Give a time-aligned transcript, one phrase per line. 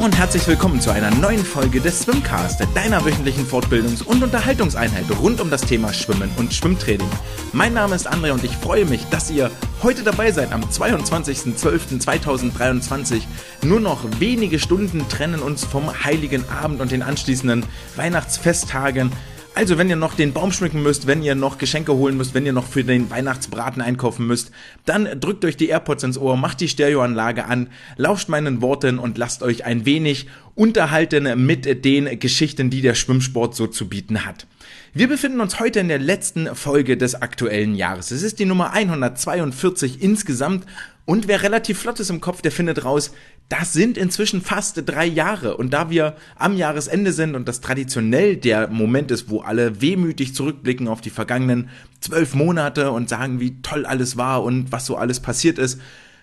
[0.00, 5.42] und herzlich willkommen zu einer neuen Folge des Swimcast, deiner wöchentlichen Fortbildungs- und Unterhaltungseinheit rund
[5.42, 7.10] um das Thema Schwimmen und Schwimmtraining.
[7.52, 9.50] Mein Name ist André und ich freue mich, dass ihr
[9.82, 13.24] heute dabei seid am 22.12.2023.
[13.62, 19.12] Nur noch wenige Stunden trennen uns vom Heiligen Abend und den anschließenden Weihnachtsfesttagen.
[19.60, 22.46] Also, wenn ihr noch den Baum schmücken müsst, wenn ihr noch Geschenke holen müsst, wenn
[22.46, 24.52] ihr noch für den Weihnachtsbraten einkaufen müsst,
[24.86, 29.18] dann drückt euch die AirPods ins Ohr, macht die Stereoanlage an, lauscht meinen Worten und
[29.18, 34.46] lasst euch ein wenig unterhalten mit den Geschichten, die der Schwimmsport so zu bieten hat.
[34.94, 38.12] Wir befinden uns heute in der letzten Folge des aktuellen Jahres.
[38.12, 40.64] Es ist die Nummer 142 insgesamt
[41.10, 43.12] und wer relativ flott ist im Kopf, der findet raus,
[43.48, 45.56] das sind inzwischen fast drei Jahre.
[45.56, 50.36] Und da wir am Jahresende sind und das traditionell der Moment ist, wo alle wehmütig
[50.36, 54.94] zurückblicken auf die vergangenen zwölf Monate und sagen, wie toll alles war und was so
[54.94, 55.80] alles passiert ist,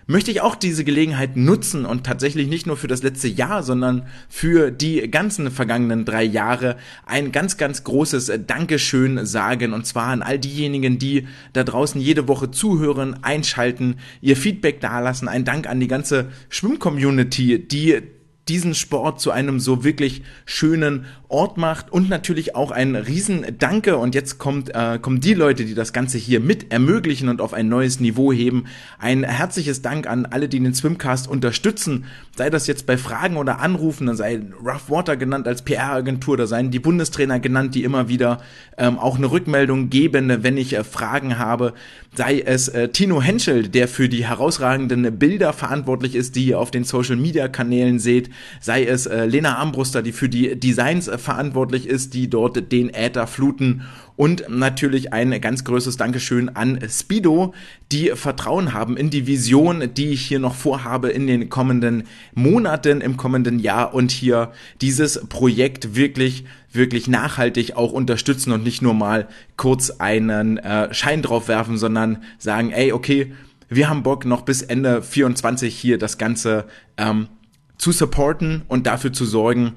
[0.08, 4.06] möchte ich auch diese Gelegenheit nutzen und tatsächlich nicht nur für das letzte Jahr, sondern
[4.28, 10.22] für die ganzen vergangenen drei Jahre ein ganz, ganz großes Dankeschön sagen und zwar an
[10.22, 15.28] all diejenigen, die da draußen jede Woche zuhören, einschalten, ihr Feedback dalassen.
[15.28, 18.00] Ein Dank an die ganze Schwimm-Community, die
[18.48, 23.98] diesen Sport zu einem so wirklich schönen Ort macht und natürlich auch ein Riesendanke.
[23.98, 27.52] Und jetzt kommt, äh, kommen die Leute, die das Ganze hier mit ermöglichen und auf
[27.52, 28.64] ein neues Niveau heben.
[28.98, 33.60] Ein herzliches Dank an alle, die den Swimcast unterstützen, sei das jetzt bei Fragen oder
[33.60, 38.08] Anrufen, dann sei Rough Water genannt als PR-Agentur, da seien die Bundestrainer genannt, die immer
[38.08, 38.40] wieder
[38.78, 41.74] ähm, auch eine Rückmeldung geben, wenn ich äh, Fragen habe,
[42.14, 46.70] sei es äh, Tino Henschel, der für die herausragenden Bilder verantwortlich ist, die ihr auf
[46.70, 52.14] den Social-Media-Kanälen seht, sei es äh, Lena Armbruster, die für die Designs äh, verantwortlich ist,
[52.14, 53.82] die dort den Äther fluten.
[54.16, 57.54] Und natürlich ein ganz großes Dankeschön an Speedo,
[57.92, 62.04] die Vertrauen haben in die Vision, die ich hier noch vorhabe in den kommenden
[62.34, 64.50] Monaten, im kommenden Jahr und hier
[64.80, 71.22] dieses Projekt wirklich wirklich nachhaltig auch unterstützen und nicht nur mal kurz einen äh, Schein
[71.22, 73.32] drauf werfen, sondern sagen, ey, okay,
[73.68, 76.66] wir haben Bock noch bis Ende 24 hier das Ganze
[76.96, 77.28] ähm,
[77.76, 79.74] zu supporten und dafür zu sorgen,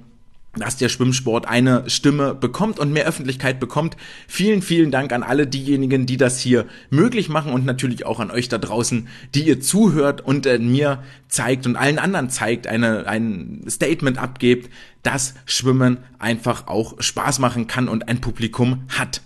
[0.53, 3.95] dass der Schwimmsport eine Stimme bekommt und mehr Öffentlichkeit bekommt.
[4.27, 8.31] Vielen, vielen Dank an alle diejenigen, die das hier möglich machen und natürlich auch an
[8.31, 13.07] euch da draußen, die ihr zuhört und äh, mir zeigt und allen anderen zeigt, eine,
[13.07, 14.69] ein Statement abgebt,
[15.03, 19.21] dass Schwimmen einfach auch Spaß machen kann und ein Publikum hat.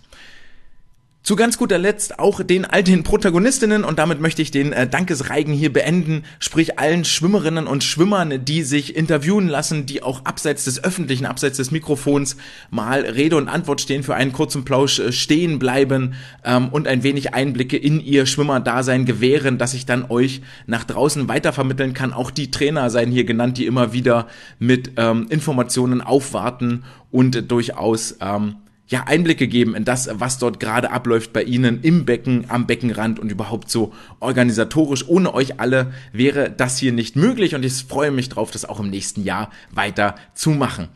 [1.25, 5.56] Zu ganz guter Letzt auch den alten Protagonistinnen und damit möchte ich den äh, Dankesreigen
[5.56, 10.84] hier beenden, sprich allen Schwimmerinnen und Schwimmern, die sich interviewen lassen, die auch abseits des
[10.84, 12.38] öffentlichen, abseits des Mikrofons
[12.69, 17.02] mal Rede und Antwort stehen, für einen kurzen Plausch äh, stehen bleiben ähm, und ein
[17.02, 22.14] wenig Einblicke in ihr Schwimmerdasein gewähren, dass ich dann euch nach draußen weitervermitteln kann.
[22.14, 24.28] Auch die Trainer seien hier genannt, die immer wieder
[24.59, 30.59] mit ähm, Informationen aufwarten und äh, durchaus ähm, ja, Einblicke geben in das, was dort
[30.59, 35.07] gerade abläuft bei Ihnen im Becken, am Beckenrand und überhaupt so organisatorisch.
[35.07, 38.79] Ohne euch alle wäre das hier nicht möglich und ich freue mich drauf, das auch
[38.79, 40.90] im nächsten Jahr weiter zu machen.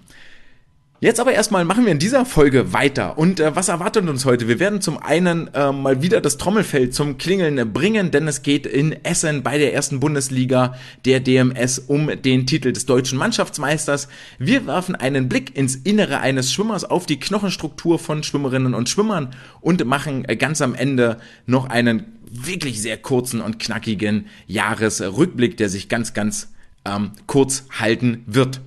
[1.02, 3.18] Jetzt aber erstmal machen wir in dieser Folge weiter.
[3.18, 4.50] Und äh, was erwartet uns heute?
[4.50, 8.66] Wir werden zum einen äh, mal wieder das Trommelfeld zum Klingeln bringen, denn es geht
[8.66, 14.10] in Essen bei der ersten Bundesliga der DMS um den Titel des deutschen Mannschaftsmeisters.
[14.40, 19.34] Wir werfen einen Blick ins Innere eines Schwimmers auf die Knochenstruktur von Schwimmerinnen und Schwimmern
[19.62, 25.70] und machen äh, ganz am Ende noch einen wirklich sehr kurzen und knackigen Jahresrückblick, der
[25.70, 26.52] sich ganz, ganz
[26.84, 28.60] ähm, kurz halten wird.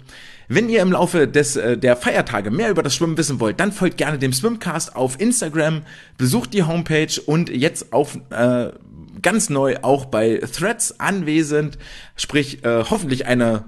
[0.55, 3.73] Wenn ihr im Laufe des, äh, der Feiertage mehr über das Schwimmen wissen wollt, dann
[3.73, 5.81] folgt gerne dem Swimcast auf Instagram,
[6.19, 8.69] besucht die Homepage und jetzt auf äh,
[9.23, 11.79] ganz neu auch bei Threads anwesend,
[12.17, 13.65] sprich äh, hoffentlich eine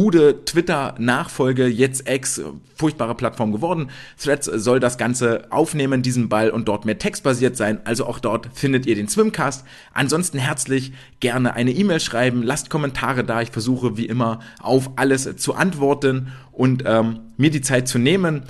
[0.00, 2.40] gute Twitter-Nachfolge, jetzt ex,
[2.74, 3.90] furchtbare Plattform geworden.
[4.18, 7.80] Threads soll das Ganze aufnehmen, diesen Ball, und dort mehr textbasiert sein.
[7.84, 9.62] Also auch dort findet ihr den Swimcast.
[9.92, 13.42] Ansonsten herzlich gerne eine E-Mail schreiben, lasst Kommentare da.
[13.42, 18.44] Ich versuche wie immer auf alles zu antworten und ähm, mir die Zeit zu nehmen.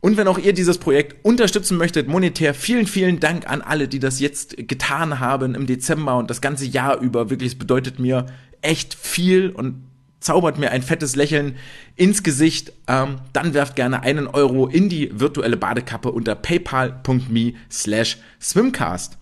[0.00, 4.00] Und wenn auch ihr dieses Projekt unterstützen möchtet, monetär, vielen, vielen Dank an alle, die
[4.00, 7.30] das jetzt getan haben im Dezember und das ganze Jahr über.
[7.30, 8.26] Wirklich, es bedeutet mir
[8.62, 9.87] echt viel und
[10.20, 11.56] zaubert mir ein fettes Lächeln
[11.96, 18.18] ins Gesicht, ähm, dann werft gerne einen Euro in die virtuelle Badekappe unter paypal.me slash
[18.40, 19.18] swimcast.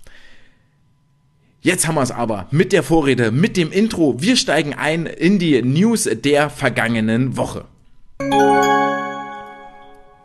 [1.61, 4.15] Jetzt haben wir es aber mit der Vorrede, mit dem Intro.
[4.19, 7.65] Wir steigen ein in die News der vergangenen Woche.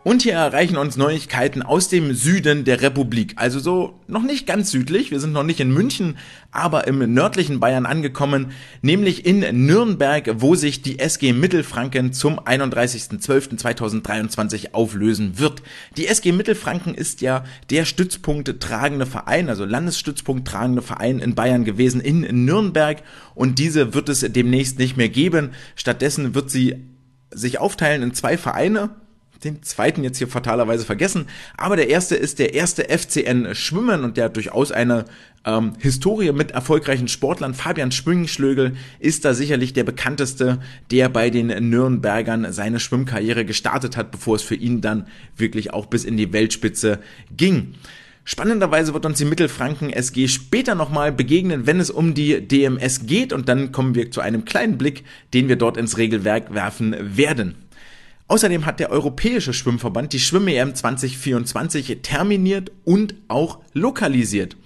[0.04, 3.34] Und hier erreichen uns Neuigkeiten aus dem Süden der Republik.
[3.36, 5.12] Also so noch nicht ganz südlich.
[5.12, 6.18] Wir sind noch nicht in München,
[6.50, 8.50] aber im nördlichen Bayern angekommen,
[8.80, 15.62] nämlich in Nürnberg, wo sich die SG Mittelfranken zum 31.12.2023 auflösen wird.
[15.96, 21.64] Die SG Mittelfranken ist ja der Stützpunkt tragende Verein, also Landesstützpunkt tragende Verein in Bayern
[21.64, 23.04] gewesen, in Nürnberg.
[23.36, 25.50] Und diese wird es demnächst nicht mehr geben.
[25.76, 26.88] Stattdessen wird sie
[27.30, 28.90] sich aufteilen in zwei Vereine
[29.44, 31.26] den zweiten jetzt hier fatalerweise vergessen.
[31.56, 35.04] Aber der erste ist der erste FCN Schwimmen und der hat durchaus eine
[35.44, 37.54] ähm, Historie mit erfolgreichen Sportlern.
[37.54, 40.60] Fabian Schwingschlögel ist da sicherlich der bekannteste,
[40.90, 45.06] der bei den Nürnbergern seine Schwimmkarriere gestartet hat, bevor es für ihn dann
[45.36, 46.98] wirklich auch bis in die Weltspitze
[47.36, 47.74] ging.
[48.24, 53.32] Spannenderweise wird uns die Mittelfranken SG später nochmal begegnen, wenn es um die DMS geht
[53.32, 55.02] und dann kommen wir zu einem kleinen Blick,
[55.34, 57.56] den wir dort ins Regelwerk werfen werden.
[58.32, 64.56] Außerdem hat der Europäische Schwimmverband die Schwimm-EM 2024 terminiert und auch lokalisiert.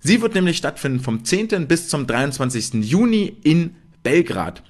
[0.00, 1.68] Sie wird nämlich stattfinden vom 10.
[1.68, 2.82] bis zum 23.
[2.82, 4.62] Juni in Belgrad.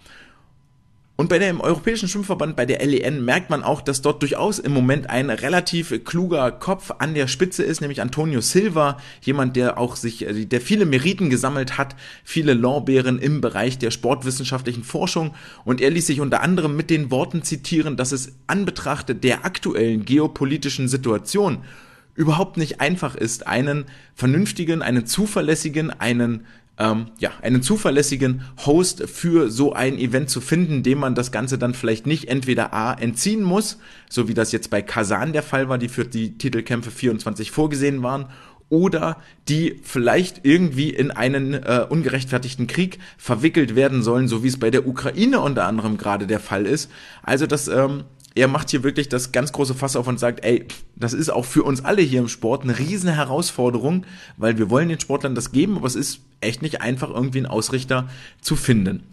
[1.22, 4.72] Und bei dem Europäischen Schwimmverband, bei der LEN, merkt man auch, dass dort durchaus im
[4.72, 9.94] Moment ein relativ kluger Kopf an der Spitze ist, nämlich Antonio Silva, jemand, der auch
[9.94, 15.32] sich, äh, der viele Meriten gesammelt hat, viele Lorbeeren im Bereich der sportwissenschaftlichen Forschung.
[15.64, 19.44] Und er ließ sich unter anderem mit den Worten zitieren, dass es an Betracht der
[19.44, 21.58] aktuellen geopolitischen Situation
[22.16, 23.84] überhaupt nicht einfach ist, einen
[24.16, 26.46] vernünftigen, einen zuverlässigen, einen
[26.78, 31.58] ähm, ja, einen zuverlässigen Host für so ein Event zu finden, dem man das Ganze
[31.58, 33.78] dann vielleicht nicht entweder A entziehen muss,
[34.08, 38.02] so wie das jetzt bei Kasan der Fall war, die für die Titelkämpfe 24 vorgesehen
[38.02, 38.26] waren,
[38.72, 39.18] oder
[39.50, 44.70] die vielleicht irgendwie in einen äh, ungerechtfertigten Krieg verwickelt werden sollen, so wie es bei
[44.70, 46.90] der Ukraine unter anderem gerade der Fall ist.
[47.22, 48.04] Also das ähm,
[48.34, 51.44] er macht hier wirklich das ganz große Fass auf und sagt, ey, das ist auch
[51.44, 54.04] für uns alle hier im Sport eine riesen Herausforderung,
[54.36, 57.46] weil wir wollen den Sportlern das geben, aber es ist echt nicht einfach, irgendwie einen
[57.46, 58.08] Ausrichter
[58.40, 59.04] zu finden.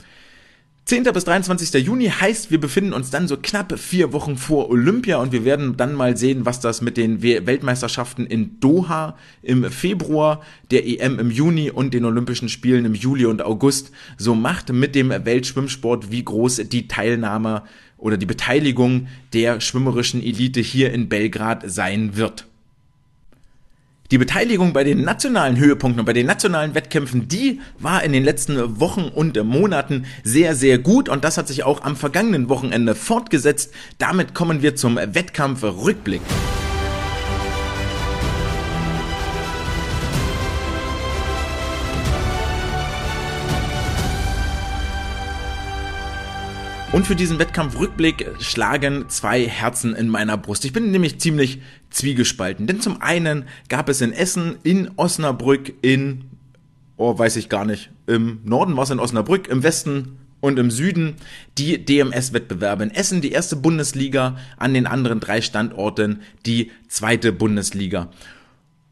[0.89, 1.03] 10.
[1.03, 1.85] bis 23.
[1.85, 5.77] Juni heißt, wir befinden uns dann so knapp vier Wochen vor Olympia und wir werden
[5.77, 10.41] dann mal sehen, was das mit den Weltmeisterschaften in Doha im Februar,
[10.71, 14.95] der EM im Juni und den Olympischen Spielen im Juli und August so macht mit
[14.95, 17.61] dem Weltschwimmsport, wie groß die Teilnahme
[17.99, 22.45] oder die Beteiligung der schwimmerischen Elite hier in Belgrad sein wird.
[24.11, 28.23] Die Beteiligung bei den nationalen Höhepunkten und bei den nationalen Wettkämpfen, die war in den
[28.23, 32.95] letzten Wochen und Monaten sehr, sehr gut und das hat sich auch am vergangenen Wochenende
[32.95, 33.71] fortgesetzt.
[33.99, 36.21] Damit kommen wir zum Wettkampf-Rückblick.
[46.91, 50.65] Und für diesen Wettkampfrückblick schlagen zwei Herzen in meiner Brust.
[50.65, 52.65] Ich bin nämlich ziemlich zwiegespalten.
[52.65, 56.25] Denn zum einen gab es in Essen, in Osnabrück, in,
[56.97, 60.71] oh, weiß ich gar nicht, im Norden war es in Osnabrück, im Westen und im
[60.71, 61.15] Süden
[61.59, 62.85] die DMS-Wettbewerbe.
[62.85, 68.09] In Essen die erste Bundesliga, an den anderen drei Standorten die zweite Bundesliga.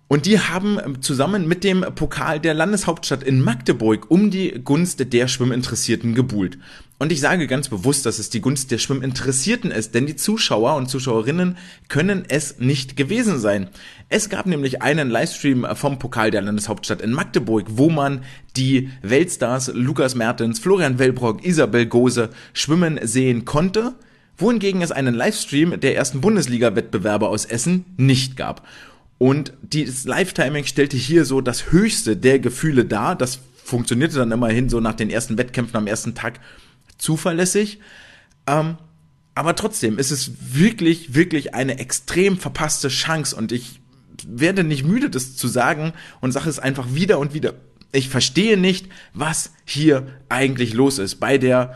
[0.07, 5.11] Und die haben ähm, zusammen mit dem Pokal der Landeshauptstadt in Magdeburg um die Gunst
[5.11, 6.57] der Schwimminteressierten gebuhlt.
[6.99, 10.75] Und ich sage ganz bewusst, dass es die Gunst der Schwimminteressierten ist, denn die Zuschauer
[10.75, 11.57] und Zuschauerinnen
[11.89, 13.69] können es nicht gewesen sein.
[14.09, 18.23] Es gab nämlich einen Livestream vom Pokal der Landeshauptstadt in Magdeburg, wo man
[18.55, 23.93] die Weltstars Lukas Mertens, Florian Wellbrock, Isabel Gose schwimmen sehen konnte
[24.37, 28.65] wohingegen es einen Livestream der ersten Bundesliga-Wettbewerbe aus Essen nicht gab.
[29.17, 33.15] Und das Live-Timing stellte hier so das höchste der Gefühle dar.
[33.15, 36.39] Das funktionierte dann immerhin so nach den ersten Wettkämpfen am ersten Tag
[36.97, 37.79] zuverlässig.
[38.47, 38.77] Ähm,
[39.35, 43.79] aber trotzdem ist es wirklich, wirklich eine extrem verpasste Chance und ich
[44.25, 47.53] werde nicht müde, das zu sagen und sage es einfach wieder und wieder.
[47.91, 51.75] Ich verstehe nicht, was hier eigentlich los ist bei der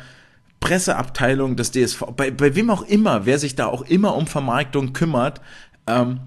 [0.60, 4.94] Presseabteilung des DSV, bei, bei wem auch immer, wer sich da auch immer um Vermarktung
[4.94, 5.42] kümmert.
[5.88, 6.20] Ähm,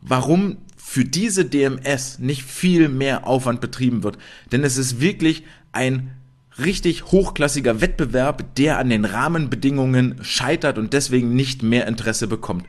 [0.00, 4.18] warum für diese DMS nicht viel mehr Aufwand betrieben wird.
[4.52, 6.10] Denn es ist wirklich ein
[6.58, 12.66] richtig hochklassiger Wettbewerb, der an den Rahmenbedingungen scheitert und deswegen nicht mehr Interesse bekommt.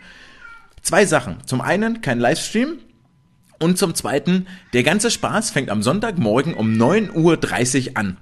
[0.81, 1.37] Zwei Sachen.
[1.45, 2.77] Zum einen kein Livestream
[3.59, 8.17] und zum zweiten, der ganze Spaß fängt am Sonntagmorgen um 9.30 Uhr an.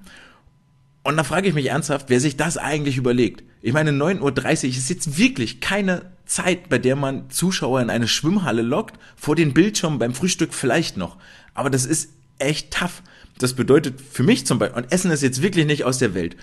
[1.02, 3.44] Und da frage ich mich ernsthaft, wer sich das eigentlich überlegt.
[3.60, 4.20] Ich meine, 9.30
[4.64, 9.36] Uhr ist jetzt wirklich keine Zeit, bei der man Zuschauer in eine Schwimmhalle lockt, vor
[9.36, 11.18] den Bildschirmen beim Frühstück vielleicht noch.
[11.52, 13.02] Aber das ist echt tough.
[13.38, 16.36] Das bedeutet für mich zum Beispiel, und Essen ist jetzt wirklich nicht aus der Welt,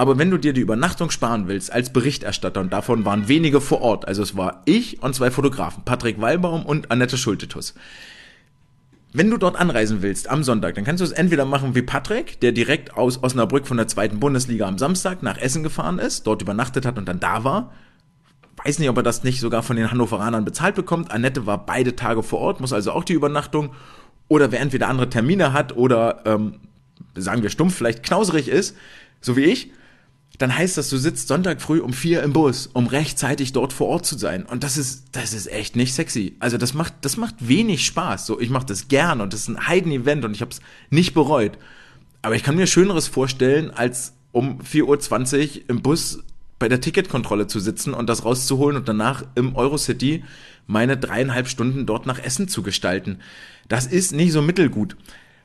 [0.00, 3.82] Aber wenn du dir die Übernachtung sparen willst als Berichterstatter, und davon waren wenige vor
[3.82, 7.74] Ort, also es war ich und zwei Fotografen, Patrick Wallbaum und Annette Schultetus.
[9.12, 12.40] Wenn du dort anreisen willst am Sonntag, dann kannst du es entweder machen wie Patrick,
[12.40, 16.40] der direkt aus Osnabrück von der zweiten Bundesliga am Samstag nach Essen gefahren ist, dort
[16.40, 17.72] übernachtet hat und dann da war.
[18.64, 21.10] Weiß nicht, ob er das nicht sogar von den Hannoveranern bezahlt bekommt.
[21.10, 23.70] Annette war beide Tage vor Ort, muss also auch die Übernachtung.
[24.30, 26.60] Oder wer entweder andere Termine hat oder, ähm,
[27.16, 28.76] sagen wir stumpf, vielleicht knauserig ist,
[29.20, 29.72] so wie ich,
[30.38, 33.88] dann heißt das, du sitzt Sonntag früh um vier im Bus, um rechtzeitig dort vor
[33.88, 34.46] Ort zu sein.
[34.46, 36.36] Und das ist, das ist echt nicht sexy.
[36.38, 38.24] Also das macht, das macht wenig Spaß.
[38.24, 40.60] So, ich mache das gern und das ist ein Heiden-Event und ich habe es
[40.90, 41.58] nicht bereut.
[42.22, 46.20] Aber ich kann mir Schöneres vorstellen, als um 4.20 Uhr im Bus
[46.60, 50.22] bei der Ticketkontrolle zu sitzen und das rauszuholen und danach im Eurocity
[50.68, 53.18] meine dreieinhalb Stunden dort nach Essen zu gestalten.
[53.66, 54.96] Das ist nicht so mittelgut.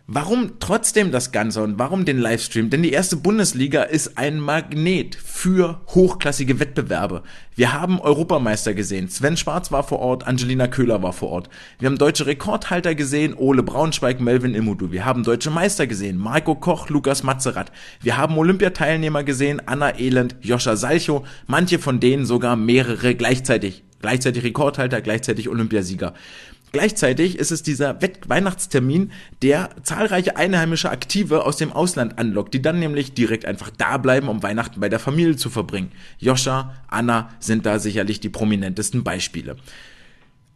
[0.08, 2.70] Warum trotzdem das Ganze und warum den Livestream?
[2.70, 7.24] Denn die erste Bundesliga ist ein Magnet für hochklassige Wettbewerbe.
[7.56, 9.10] Wir haben Europameister gesehen.
[9.10, 11.50] Sven Schwarz war vor Ort, Angelina Köhler war vor Ort.
[11.80, 14.92] Wir haben deutsche Rekordhalter gesehen, Ole Braunschweig, Melvin Immudu.
[14.92, 17.72] Wir haben deutsche Meister gesehen, Marco Koch, Lukas Matzerath.
[18.00, 21.26] Wir haben Olympiateilnehmer gesehen, Anna Elend, Joscha Salcho.
[21.48, 23.84] Manche von denen sogar mehrere gleichzeitig.
[24.02, 26.14] Gleichzeitig Rekordhalter, gleichzeitig Olympiasieger.
[26.76, 32.62] Gleichzeitig ist es dieser Wett Weihnachtstermin, der zahlreiche einheimische Aktive aus dem Ausland anlockt, die
[32.62, 35.94] dann nämlich direkt einfach da bleiben, um Weihnachten bei der Familie zu verbringen.
[36.20, 39.56] Joscha, Anna sind da sicherlich die prominentesten Beispiele.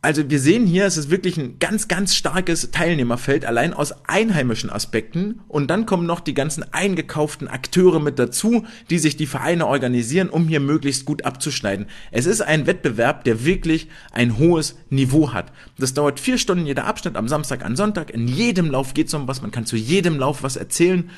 [0.01, 4.69] Also wir sehen hier, es ist wirklich ein ganz, ganz starkes Teilnehmerfeld, allein aus einheimischen
[4.69, 5.41] Aspekten.
[5.49, 10.29] Und dann kommen noch die ganzen eingekauften Akteure mit dazu, die sich die Vereine organisieren,
[10.29, 11.87] um hier möglichst gut abzuschneiden.
[12.11, 15.51] Es ist ein Wettbewerb, der wirklich ein hohes Niveau hat.
[15.77, 18.09] Das dauert vier Stunden jeder Abschnitt am Samstag, an Sonntag.
[18.09, 19.41] In jedem Lauf geht es um was.
[19.41, 21.09] Man kann zu jedem Lauf was erzählen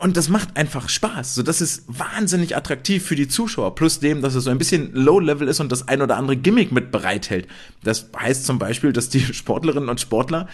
[0.00, 1.34] und das macht einfach Spaß.
[1.34, 3.74] So, das ist wahnsinnig attraktiv für die Zuschauer.
[3.74, 6.72] Plus dem, dass es so ein bisschen Low-Level ist und das ein oder andere Gimmick
[6.72, 7.48] mit bereithält.
[7.82, 10.48] Das heißt zum Beispiel, dass die Sportlerinnen und Sportler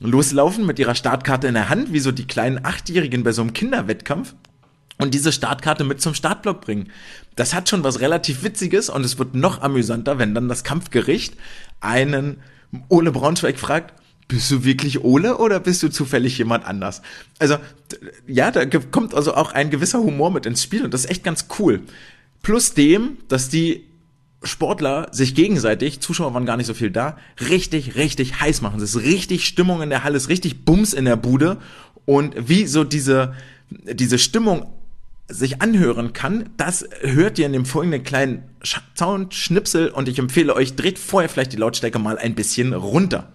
[0.00, 3.52] loslaufen mit ihrer Startkarte in der Hand, wie so die kleinen Achtjährigen bei so einem
[3.52, 4.34] Kinderwettkampf
[4.98, 6.90] und diese Startkarte mit zum Startblock bringen.
[7.36, 11.36] Das hat schon was relativ Witziges und es wird noch amüsanter, wenn dann das Kampfgericht
[11.80, 12.38] einen
[12.88, 13.94] Ole Braunschweig fragt,
[14.32, 17.02] bist du wirklich Ole oder bist du zufällig jemand anders?
[17.38, 17.56] Also,
[18.26, 21.24] ja, da kommt also auch ein gewisser Humor mit ins Spiel und das ist echt
[21.24, 21.82] ganz cool.
[22.40, 23.84] Plus dem, dass die
[24.42, 27.18] Sportler sich gegenseitig, Zuschauer waren gar nicht so viel da,
[27.50, 28.80] richtig, richtig heiß machen.
[28.80, 31.58] Es ist richtig Stimmung in der Halle, es ist richtig Bums in der Bude
[32.06, 33.34] und wie so diese,
[33.70, 34.66] diese Stimmung
[35.28, 38.44] sich anhören kann, das hört ihr in dem folgenden kleinen
[38.96, 43.30] Soundschnipsel und ich empfehle euch, dreht vorher vielleicht die Lautstärke mal ein bisschen runter.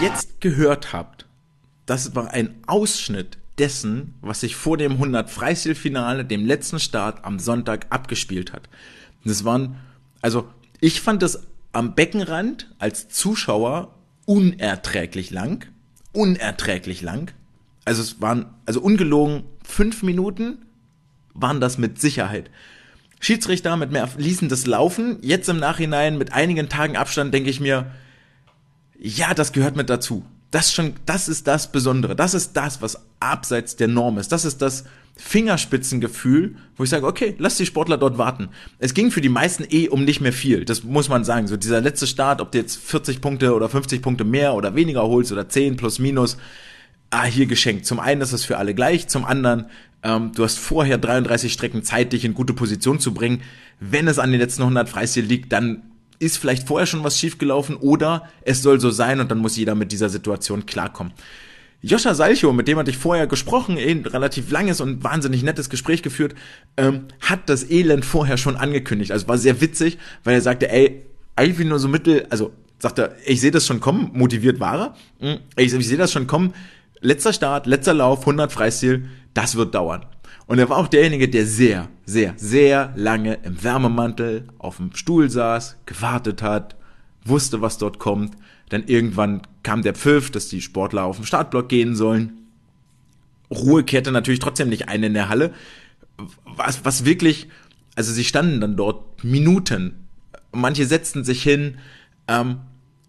[0.00, 1.26] Jetzt gehört habt,
[1.86, 7.38] das war ein Ausschnitt dessen, was sich vor dem 100 Freistilfinale, dem letzten Start am
[7.38, 8.68] Sonntag abgespielt hat.
[9.24, 9.76] Das waren,
[10.22, 10.48] also
[10.80, 15.66] ich fand das am Beckenrand als Zuschauer unerträglich lang,
[16.12, 17.32] unerträglich lang.
[17.84, 20.64] Also es waren, also ungelogen fünf Minuten
[21.34, 22.50] waren das mit Sicherheit.
[23.20, 25.18] Schiedsrichter mit mehr ließen das laufen.
[25.20, 27.90] Jetzt im Nachhinein mit einigen Tagen Abstand denke ich mir,
[29.00, 30.24] ja, das gehört mit dazu.
[30.50, 32.14] Das schon, das ist das Besondere.
[32.14, 34.30] Das ist das, was abseits der Norm ist.
[34.30, 34.84] Das ist das
[35.16, 38.48] Fingerspitzengefühl, wo ich sage, okay, lass die Sportler dort warten.
[38.78, 40.64] Es ging für die meisten eh um nicht mehr viel.
[40.64, 41.46] Das muss man sagen.
[41.46, 45.02] So dieser letzte Start, ob du jetzt 40 Punkte oder 50 Punkte mehr oder weniger
[45.02, 46.36] holst oder 10 plus minus,
[47.10, 47.86] ah, hier geschenkt.
[47.86, 49.66] Zum einen ist es für alle gleich, zum anderen,
[50.02, 53.42] ähm, du hast vorher 33 Strecken Zeit, dich in gute Position zu bringen.
[53.78, 55.89] Wenn es an den letzten 100 Freistil liegt, dann
[56.20, 59.74] ist vielleicht vorher schon was schiefgelaufen oder es soll so sein und dann muss jeder
[59.74, 61.12] mit dieser Situation klarkommen.
[61.82, 66.02] Joscha Salcho, mit dem hatte ich vorher gesprochen, ein relativ langes und wahnsinnig nettes Gespräch
[66.02, 66.34] geführt,
[66.76, 69.12] ähm, hat das Elend vorher schon angekündigt.
[69.12, 73.16] Also war sehr witzig, weil er sagte, ey, eigentlich nur so mittel, also sagt er,
[73.24, 76.52] ich sehe das schon kommen, motiviert war er, hm, ich, ich sehe das schon kommen,
[77.00, 80.04] letzter Start, letzter Lauf, 100 Freistil, das wird dauern.
[80.50, 85.30] Und er war auch derjenige, der sehr, sehr, sehr lange im Wärmemantel auf dem Stuhl
[85.30, 86.74] saß, gewartet hat,
[87.24, 88.34] wusste, was dort kommt.
[88.68, 92.32] Dann irgendwann kam der Pfiff, dass die Sportler auf den Startblock gehen sollen.
[93.48, 95.54] Ruhe kehrte natürlich trotzdem nicht ein in der Halle.
[96.44, 97.46] Was, was wirklich,
[97.94, 100.08] also sie standen dann dort Minuten.
[100.50, 101.78] Manche setzten sich hin.
[102.26, 102.56] Ähm,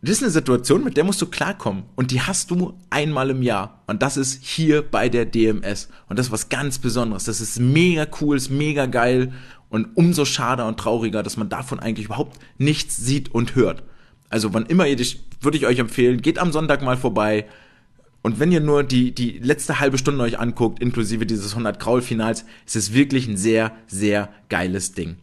[0.01, 1.83] das ist eine Situation, mit der musst du klarkommen.
[1.95, 3.83] Und die hast du einmal im Jahr.
[3.85, 5.89] Und das ist hier bei der DMS.
[6.09, 7.25] Und das ist was ganz Besonderes.
[7.25, 9.31] Das ist mega cool, ist mega geil.
[9.69, 13.83] Und umso schade und trauriger, dass man davon eigentlich überhaupt nichts sieht und hört.
[14.29, 17.45] Also wann immer ihr dich, würde ich euch empfehlen, geht am Sonntag mal vorbei.
[18.23, 22.45] Und wenn ihr nur die, die letzte halbe Stunde euch anguckt, inklusive dieses 100 Kraul-Finals,
[22.65, 25.17] ist es wirklich ein sehr, sehr geiles Ding.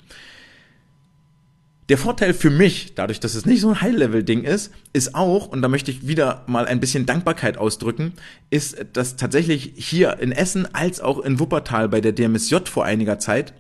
[1.89, 5.63] Der Vorteil für mich, dadurch, dass es nicht so ein High-Level-Ding ist, ist auch, und
[5.63, 8.13] da möchte ich wieder mal ein bisschen Dankbarkeit ausdrücken,
[8.51, 13.19] ist, dass tatsächlich hier in Essen als auch in Wuppertal bei der DMSJ vor einiger
[13.19, 13.55] Zeit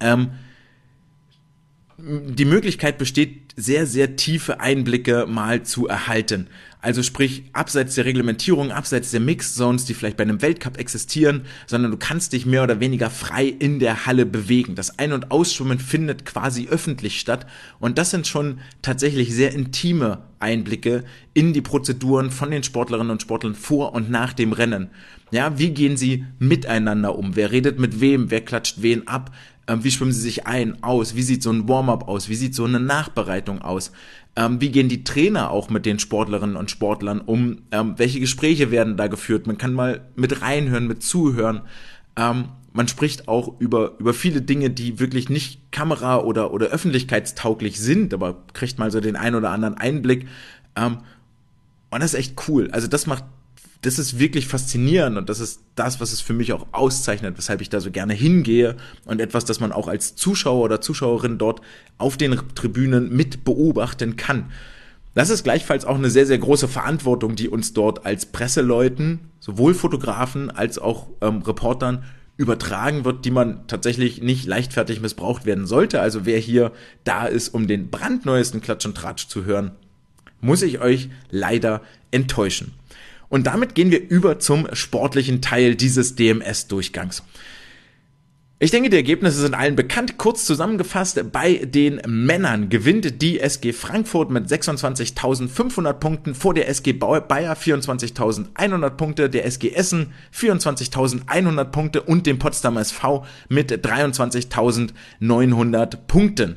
[0.00, 0.30] ähm,
[1.98, 6.48] die Möglichkeit besteht, sehr, sehr tiefe Einblicke mal zu erhalten.
[6.84, 11.90] Also sprich, abseits der Reglementierung, abseits der Mix-Zones, die vielleicht bei einem Weltcup existieren, sondern
[11.90, 14.74] du kannst dich mehr oder weniger frei in der Halle bewegen.
[14.74, 17.46] Das Ein- und Ausschwimmen findet quasi öffentlich statt.
[17.80, 23.22] Und das sind schon tatsächlich sehr intime Einblicke in die Prozeduren von den Sportlerinnen und
[23.22, 24.90] Sportlern vor und nach dem Rennen.
[25.30, 27.34] Ja, wie gehen sie miteinander um?
[27.34, 28.30] Wer redet mit wem?
[28.30, 29.34] Wer klatscht wen ab?
[29.66, 31.14] Ähm, wie schwimmen sie sich ein, aus?
[31.14, 32.28] Wie sieht so ein Warm-up aus?
[32.28, 33.92] Wie sieht so eine Nachbereitung aus?
[34.36, 37.62] Ähm, wie gehen die Trainer auch mit den Sportlerinnen und Sportlern um?
[37.70, 39.46] Ähm, welche Gespräche werden da geführt?
[39.46, 41.62] Man kann mal mit reinhören, mit zuhören.
[42.16, 47.78] Ähm, man spricht auch über, über viele Dinge, die wirklich nicht kamera- oder, oder öffentlichkeitstauglich
[47.78, 50.26] sind, aber kriegt mal so den ein oder anderen Einblick.
[50.74, 50.98] Ähm,
[51.90, 52.70] und das ist echt cool.
[52.72, 53.24] Also das macht
[53.84, 57.60] das ist wirklich faszinierend und das ist das, was es für mich auch auszeichnet, weshalb
[57.60, 61.60] ich da so gerne hingehe und etwas, das man auch als Zuschauer oder Zuschauerin dort
[61.98, 64.50] auf den Tribünen mit beobachten kann.
[65.14, 69.74] Das ist gleichfalls auch eine sehr, sehr große Verantwortung, die uns dort als Presseleuten, sowohl
[69.74, 72.04] Fotografen als auch ähm, Reportern
[72.38, 76.00] übertragen wird, die man tatsächlich nicht leichtfertig missbraucht werden sollte.
[76.00, 76.72] Also wer hier
[77.04, 79.72] da ist, um den brandneuesten Klatsch und Tratsch zu hören,
[80.40, 82.72] muss ich euch leider enttäuschen.
[83.34, 87.24] Und damit gehen wir über zum sportlichen Teil dieses DMS-Durchgangs.
[88.60, 90.18] Ich denke, die Ergebnisse sind allen bekannt.
[90.18, 96.92] Kurz zusammengefasst, bei den Männern gewinnt die SG Frankfurt mit 26.500 Punkten vor der SG
[96.92, 106.54] Bayer 24.100 Punkte, der SG Essen 24.100 Punkte und dem Potsdamer SV mit 23.900 Punkten.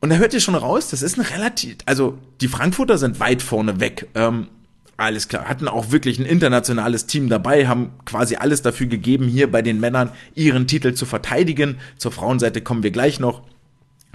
[0.00, 3.40] Und da hört ihr schon raus, das ist eine relativ, also die Frankfurter sind weit
[3.40, 4.06] vorne weg.
[4.14, 4.48] Ähm,
[4.98, 9.50] alles klar, hatten auch wirklich ein internationales Team dabei, haben quasi alles dafür gegeben, hier
[9.50, 11.78] bei den Männern ihren Titel zu verteidigen.
[11.96, 13.42] Zur Frauenseite kommen wir gleich noch.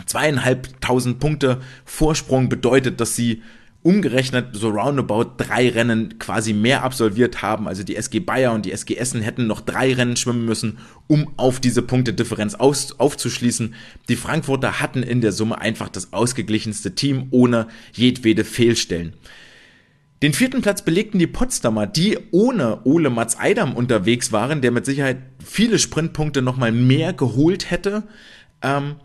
[0.05, 3.41] Zweieinhalbtausend Punkte Vorsprung bedeutet, dass sie
[3.81, 7.69] umgerechnet so roundabout drei Rennen quasi mehr absolviert haben.
[7.69, 11.31] Also die SG Bayer und die SG Essen hätten noch drei Rennen schwimmen müssen, um
[11.37, 13.73] auf diese Punktedifferenz aus, aufzuschließen.
[14.09, 19.13] Die Frankfurter hatten in der Summe einfach das ausgeglichenste Team ohne jedwede Fehlstellen.
[20.23, 24.85] Den vierten Platz belegten die Potsdamer, die ohne Ole Mats Eidam unterwegs waren, der mit
[24.85, 28.03] Sicherheit viele Sprintpunkte nochmal mehr geholt hätte.
[28.61, 28.95] Ähm,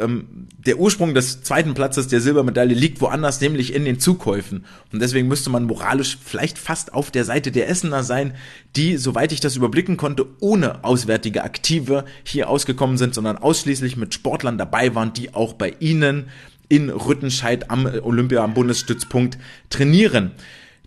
[0.00, 4.64] ähm, der Ursprung des zweiten Platzes der Silbermedaille liegt woanders, nämlich in den Zukäufen.
[4.92, 8.34] Und deswegen müsste man moralisch vielleicht fast auf der Seite der Essener sein,
[8.76, 14.14] die, soweit ich das überblicken konnte, ohne auswärtige Aktive hier ausgekommen sind, sondern ausschließlich mit
[14.14, 16.28] Sportlern dabei waren, die auch bei ihnen
[16.70, 19.36] in Rüttenscheid am Olympia am Bundesstützpunkt
[19.68, 20.30] trainieren.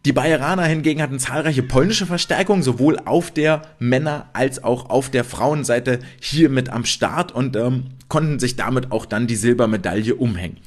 [0.06, 5.24] Die Bayeraner hingegen hatten zahlreiche polnische Verstärkungen, sowohl auf der Männer- als auch auf der
[5.24, 10.58] Frauenseite hier mit am Start und ähm, konnten sich damit auch dann die Silbermedaille umhängen.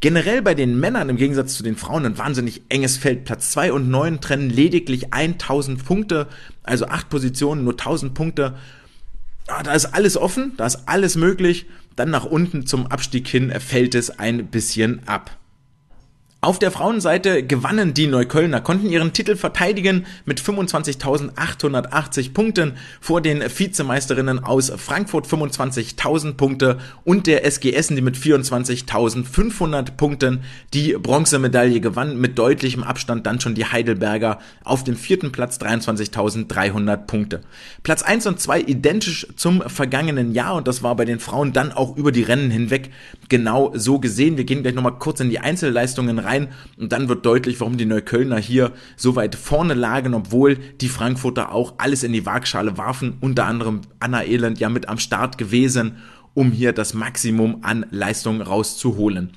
[0.00, 3.24] Generell bei den Männern im Gegensatz zu den Frauen ein wahnsinnig enges Feld.
[3.24, 6.26] Platz 2 und 9 trennen lediglich 1000 Punkte,
[6.64, 8.56] also 8 Positionen, nur 1000 Punkte.
[9.46, 11.66] Ah, da ist alles offen, da ist alles möglich.
[11.94, 15.38] Dann nach unten zum Abstieg hin fällt es ein bisschen ab.
[16.44, 23.42] Auf der Frauenseite gewannen die Neuköllner, konnten ihren Titel verteidigen mit 25.880 Punkten vor den
[23.42, 30.40] Vizemeisterinnen aus Frankfurt 25.000 Punkte und der SG Essen, die mit 24.500 Punkten
[30.74, 36.96] die Bronzemedaille gewann, mit deutlichem Abstand dann schon die Heidelberger auf dem vierten Platz 23.300
[37.06, 37.42] Punkte.
[37.84, 41.70] Platz 1 und 2 identisch zum vergangenen Jahr und das war bei den Frauen dann
[41.70, 42.90] auch über die Rennen hinweg
[43.28, 44.36] genau so gesehen.
[44.36, 47.76] Wir gehen gleich nochmal kurz in die Einzelleistungen rein rein und dann wird deutlich, warum
[47.76, 52.78] die Neuköllner hier so weit vorne lagen, obwohl die Frankfurter auch alles in die Waagschale
[52.78, 55.96] warfen, unter anderem Anna Elend ja mit am Start gewesen,
[56.34, 59.32] um hier das Maximum an Leistung rauszuholen.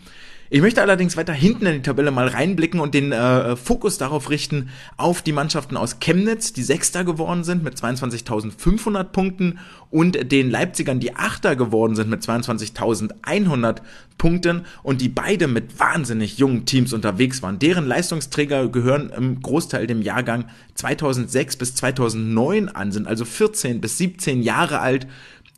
[0.55, 4.29] Ich möchte allerdings weiter hinten in die Tabelle mal reinblicken und den äh, Fokus darauf
[4.29, 9.59] richten, auf die Mannschaften aus Chemnitz, die Sechster geworden sind mit 22.500 Punkten
[9.91, 13.81] und den Leipzigern, die Achter geworden sind mit 22.100
[14.17, 17.59] Punkten und die beide mit wahnsinnig jungen Teams unterwegs waren.
[17.59, 23.97] Deren Leistungsträger gehören im Großteil dem Jahrgang 2006 bis 2009 an, sind also 14 bis
[23.97, 25.05] 17 Jahre alt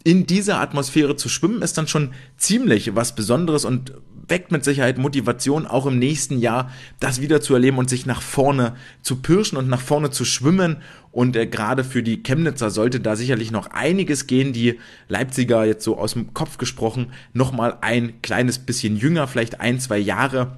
[0.04, 3.94] in dieser Atmosphäre zu schwimmen, ist dann schon ziemlich was Besonderes und
[4.28, 8.22] weckt mit Sicherheit Motivation, auch im nächsten Jahr das wieder zu erleben und sich nach
[8.22, 10.78] vorne zu pirschen und nach vorne zu schwimmen.
[11.12, 14.54] Und äh, gerade für die Chemnitzer sollte da sicherlich noch einiges gehen.
[14.54, 19.80] Die Leipziger jetzt so aus dem Kopf gesprochen, nochmal ein kleines bisschen jünger, vielleicht ein,
[19.80, 20.58] zwei Jahre.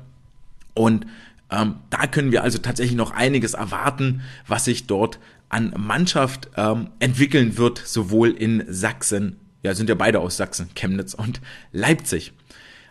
[0.74, 1.06] Und
[1.52, 6.92] ähm, da können wir also tatsächlich noch einiges erwarten, was sich dort an Mannschaft ähm,
[7.00, 12.34] entwickeln wird, sowohl in Sachsen, ja, sind ja beide aus Sachsen, Chemnitz und Leipzig.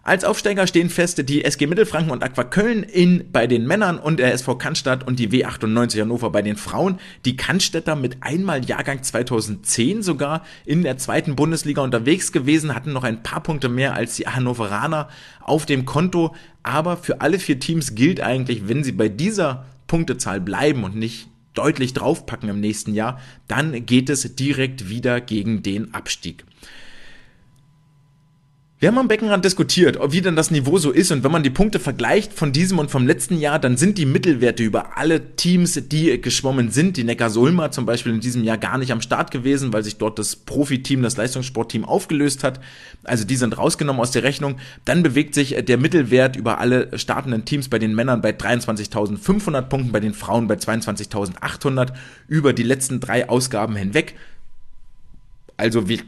[0.03, 4.19] Als Aufsteiger stehen fest die SG Mittelfranken und Aqua Köln in, bei den Männern und
[4.19, 6.99] der SV Cannstatt und die W98 Hannover bei den Frauen.
[7.25, 13.05] Die Cannstätter mit einmal Jahrgang 2010 sogar in der zweiten Bundesliga unterwegs gewesen, hatten noch
[13.05, 15.09] ein paar Punkte mehr als die Hannoveraner
[15.41, 16.35] auf dem Konto.
[16.63, 21.29] Aber für alle vier Teams gilt eigentlich, wenn sie bei dieser Punktezahl bleiben und nicht
[21.55, 26.45] deutlich draufpacken im nächsten Jahr, dann geht es direkt wieder gegen den Abstieg.
[28.81, 31.51] Wir haben am Beckenrand diskutiert, wie denn das Niveau so ist und wenn man die
[31.51, 35.81] Punkte vergleicht von diesem und vom letzten Jahr, dann sind die Mittelwerte über alle Teams,
[35.89, 39.73] die geschwommen sind, die Neckar-Sulmer zum Beispiel in diesem Jahr gar nicht am Start gewesen,
[39.73, 42.61] weil sich dort das Profiteam, das Leistungssportteam aufgelöst hat.
[43.03, 44.61] Also die sind rausgenommen aus der Rechnung.
[44.85, 49.91] Dann bewegt sich der Mittelwert über alle startenden Teams bei den Männern bei 23.500 Punkten,
[49.91, 51.95] bei den Frauen bei 22.800
[52.29, 54.15] über die letzten drei Ausgaben hinweg.
[55.57, 55.99] Also wir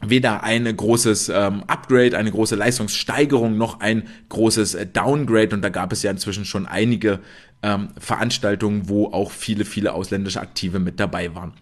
[0.00, 5.54] weder ein großes ähm, Upgrade, eine große Leistungssteigerung noch ein großes äh, Downgrade.
[5.54, 7.20] Und da gab es ja inzwischen schon einige
[7.62, 11.52] ähm, Veranstaltungen, wo auch viele, viele ausländische Aktive mit dabei waren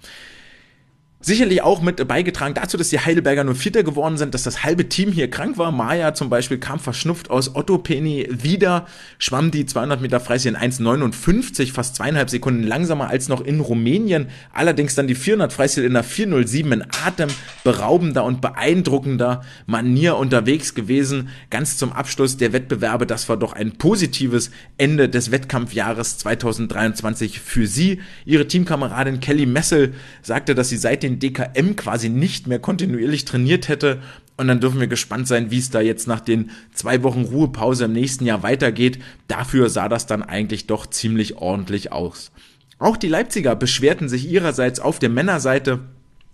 [1.26, 4.88] sicherlich auch mit beigetragen dazu, dass die Heidelberger nur Vierter geworden sind, dass das halbe
[4.88, 5.72] Team hier krank war.
[5.72, 8.86] Maya zum Beispiel kam verschnupft aus Otto Penny wieder,
[9.18, 14.28] schwamm die 200 Meter Freistil in 1,59, fast zweieinhalb Sekunden langsamer als noch in Rumänien.
[14.52, 21.30] Allerdings dann die 400 Freistil in der 407 in atemberaubender und beeindruckender Manier unterwegs gewesen.
[21.50, 27.66] Ganz zum Abschluss der Wettbewerbe, das war doch ein positives Ende des Wettkampfjahres 2023 für
[27.66, 28.00] sie.
[28.24, 33.68] Ihre Teamkameradin Kelly Messel sagte, dass sie seit den DKM quasi nicht mehr kontinuierlich trainiert
[33.68, 34.00] hätte.
[34.36, 37.86] Und dann dürfen wir gespannt sein, wie es da jetzt nach den zwei Wochen Ruhepause
[37.86, 38.98] im nächsten Jahr weitergeht.
[39.28, 42.32] Dafür sah das dann eigentlich doch ziemlich ordentlich aus.
[42.78, 45.80] Auch die Leipziger beschwerten sich ihrerseits auf der Männerseite,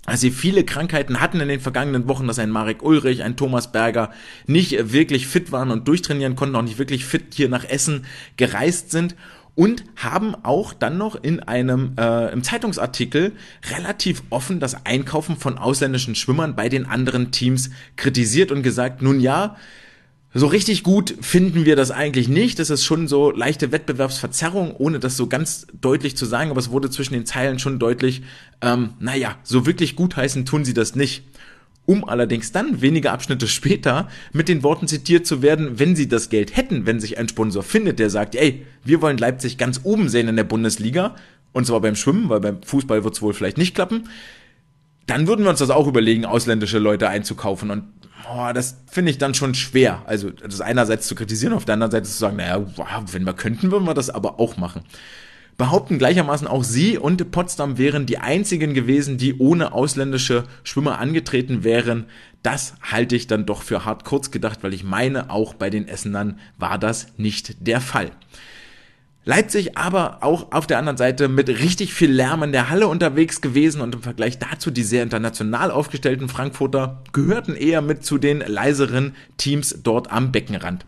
[0.04, 3.70] als sie viele Krankheiten hatten in den vergangenen Wochen, dass ein Marek Ulrich, ein Thomas
[3.70, 4.10] Berger
[4.48, 8.04] nicht wirklich fit waren und durchtrainieren konnten, auch nicht wirklich fit hier nach Essen
[8.36, 9.14] gereist sind
[9.54, 13.32] und haben auch dann noch in einem äh, im Zeitungsartikel
[13.70, 19.20] relativ offen das Einkaufen von ausländischen Schwimmern bei den anderen Teams kritisiert und gesagt, nun
[19.20, 19.56] ja,
[20.34, 22.58] so richtig gut finden wir das eigentlich nicht.
[22.58, 26.70] Das ist schon so leichte Wettbewerbsverzerrung, ohne das so ganz deutlich zu sagen, aber es
[26.70, 28.22] wurde zwischen den Zeilen schon deutlich,
[28.62, 31.24] ähm, naja, so wirklich gutheißen tun sie das nicht
[31.84, 36.28] um allerdings dann wenige Abschnitte später mit den Worten zitiert zu werden, wenn sie das
[36.28, 40.08] Geld hätten, wenn sich ein Sponsor findet, der sagt, ey, wir wollen Leipzig ganz oben
[40.08, 41.16] sehen in der Bundesliga,
[41.52, 44.08] und zwar beim Schwimmen, weil beim Fußball wird es wohl vielleicht nicht klappen,
[45.06, 47.70] dann würden wir uns das auch überlegen, ausländische Leute einzukaufen.
[47.70, 47.84] Und
[48.32, 50.02] oh, das finde ich dann schon schwer.
[50.06, 52.64] Also das einerseits zu kritisieren, auf der anderen Seite zu sagen, naja,
[53.10, 54.82] wenn wir könnten, würden wir das aber auch machen
[55.56, 61.64] behaupten gleichermaßen auch sie und Potsdam wären die einzigen gewesen, die ohne ausländische Schwimmer angetreten
[61.64, 62.06] wären.
[62.42, 65.86] Das halte ich dann doch für hart kurz gedacht, weil ich meine, auch bei den
[65.86, 68.10] Essenern war das nicht der Fall.
[69.24, 73.40] Leipzig aber auch auf der anderen Seite mit richtig viel Lärm in der Halle unterwegs
[73.40, 78.40] gewesen und im Vergleich dazu die sehr international aufgestellten Frankfurter gehörten eher mit zu den
[78.40, 80.86] leiseren Teams dort am Beckenrand.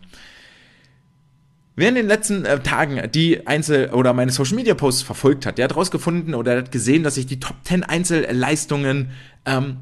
[1.77, 5.57] Wer in den letzten äh, Tagen die Einzel- oder meine Social Media Posts verfolgt hat,
[5.57, 9.11] der hat rausgefunden oder hat gesehen, dass ich die Top 10 Einzelleistungen
[9.45, 9.77] ähm,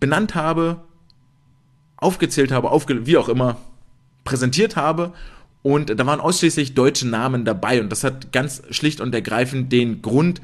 [0.00, 0.80] benannt habe,
[1.96, 3.56] aufgezählt habe, aufge wie auch immer,
[4.24, 5.12] präsentiert habe.
[5.62, 7.80] Und da waren ausschließlich deutsche Namen dabei.
[7.80, 10.40] Und das hat ganz schlicht und ergreifend den Grund,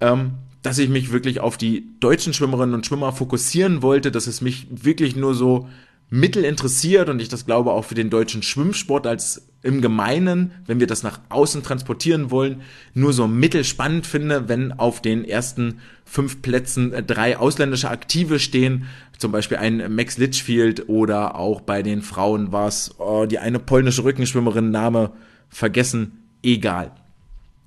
[0.00, 4.40] ähm, dass ich mich wirklich auf die deutschen Schwimmerinnen und Schwimmer fokussieren wollte, dass es
[4.40, 5.68] mich wirklich nur so
[6.08, 10.80] mittel interessiert und ich das glaube auch für den deutschen Schwimmsport als im Gemeinen, wenn
[10.80, 12.62] wir das nach außen transportieren wollen,
[12.94, 18.86] nur so mittelspannend finde, wenn auf den ersten fünf Plätzen äh, drei ausländische Aktive stehen,
[19.18, 23.58] zum Beispiel ein Max Litchfield oder auch bei den Frauen war es oh, die eine
[23.58, 25.12] polnische Rückenschwimmerin, Name
[25.48, 26.92] vergessen, egal.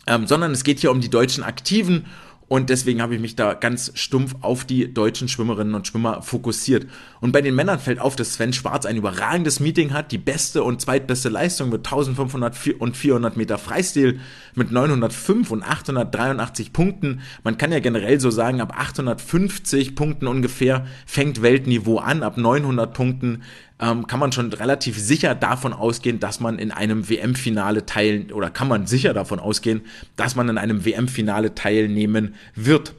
[0.08, 2.06] Ähm, sondern es geht hier um die deutschen Aktiven
[2.50, 6.88] und deswegen habe ich mich da ganz stumpf auf die deutschen Schwimmerinnen und Schwimmer fokussiert.
[7.22, 10.64] Und bei den Männern fällt auf, dass Sven Schwarz ein überragendes Meeting hat, die beste
[10.64, 14.20] und zweitbeste Leistung mit 1500 und 400 Meter Freistil
[14.56, 17.22] mit 905 und 883 Punkten.
[17.44, 22.92] Man kann ja generell so sagen, ab 850 Punkten ungefähr fängt Weltniveau an, ab 900
[22.96, 23.44] Punkten
[23.80, 28.50] ähm, kann man schon relativ sicher davon ausgehen, dass man in einem WM-Finale teilen oder
[28.50, 29.82] kann man sicher davon ausgehen,
[30.16, 32.94] dass man in einem WM-Finale teilnehmen wird.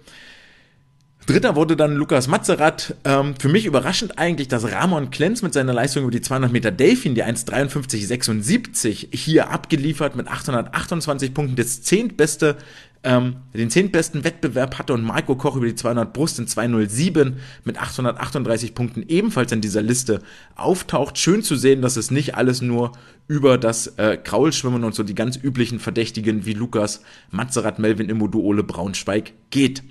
[1.26, 2.96] Dritter wurde dann Lukas Mazerat.
[3.04, 6.70] Ähm, für mich überraschend eigentlich, dass Ramon Klenz mit seiner Leistung über die 200 Meter
[6.70, 12.56] Delfin, die 1,53,76 hier abgeliefert mit 828 Punkten, das zehntbeste
[13.02, 17.80] ähm, den zehntbesten Wettbewerb hatte und Marco Koch über die 200 Brust in 207 mit
[17.80, 20.20] 838 Punkten ebenfalls in dieser Liste
[20.54, 21.16] auftaucht.
[21.16, 22.92] Schön zu sehen, dass es nicht alles nur
[23.26, 28.40] über das äh, Kraulschwimmen und so die ganz üblichen Verdächtigen wie Lukas, Mazerat, Melvin Immodu,
[28.40, 29.82] Ole Braunschweig geht.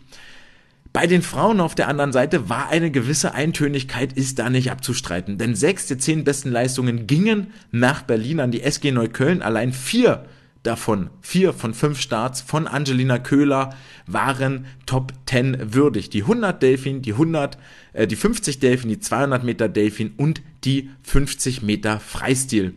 [0.92, 5.38] Bei den Frauen auf der anderen Seite war eine gewisse Eintönigkeit, ist da nicht abzustreiten.
[5.38, 9.44] Denn sechs der zehn besten Leistungen gingen nach Berlin an die SG Neukölln.
[9.44, 10.26] Allein vier
[10.64, 13.76] davon, vier von fünf Starts von Angelina Köhler
[14.08, 16.10] waren Top 10 würdig.
[16.10, 17.58] Die 100 Delfin, die 100,
[17.94, 22.74] äh, die 50 Delfin, die 200 Meter Delfin und die 50 Meter Freistil.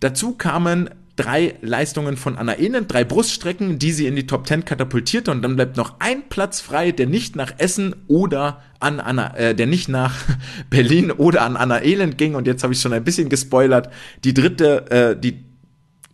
[0.00, 0.90] Dazu kamen
[1.22, 5.42] drei Leistungen von Anna Ehnen, drei Bruststrecken, die sie in die Top 10 katapultierte und
[5.42, 9.66] dann bleibt noch ein Platz frei, der nicht nach Essen oder an Anna, äh, der
[9.66, 10.14] nicht nach
[10.70, 13.92] Berlin oder an Anna Elend ging und jetzt habe ich schon ein bisschen gespoilert.
[14.24, 15.44] Die dritte, äh, die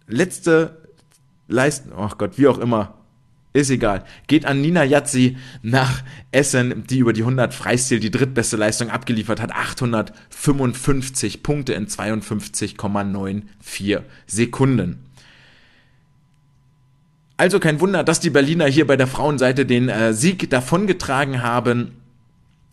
[0.07, 0.77] letzte
[1.49, 2.98] Leistung, oh Gott, wie auch immer,
[3.53, 4.05] ist egal.
[4.27, 9.41] Geht an Nina Jatzi nach Essen, die über die 100 Freistil die drittbeste Leistung abgeliefert
[9.41, 9.53] hat.
[9.53, 15.05] 855 Punkte in 52,94 Sekunden.
[17.39, 21.93] Also kein Wunder, dass die Berliner hier bei der Frauenseite den äh, Sieg davongetragen haben.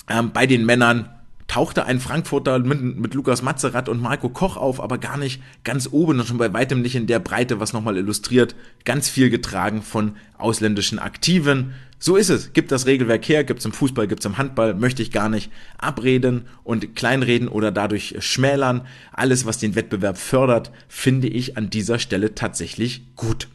[0.09, 1.14] Ähm, bei den Männern
[1.47, 5.89] tauchte ein Frankfurter mit, mit Lukas Mazerat und Marco Koch auf, aber gar nicht ganz
[5.91, 8.55] oben und schon bei weitem nicht in der Breite, was nochmal illustriert.
[8.83, 11.73] Ganz viel getragen von ausländischen Aktiven.
[11.99, 12.53] So ist es.
[12.53, 16.45] Gibt das Regelwerk her, gibt's im Fußball, gibt's im Handball, möchte ich gar nicht abreden
[16.63, 18.81] und kleinreden oder dadurch schmälern.
[19.11, 23.47] Alles, was den Wettbewerb fördert, finde ich an dieser Stelle tatsächlich gut.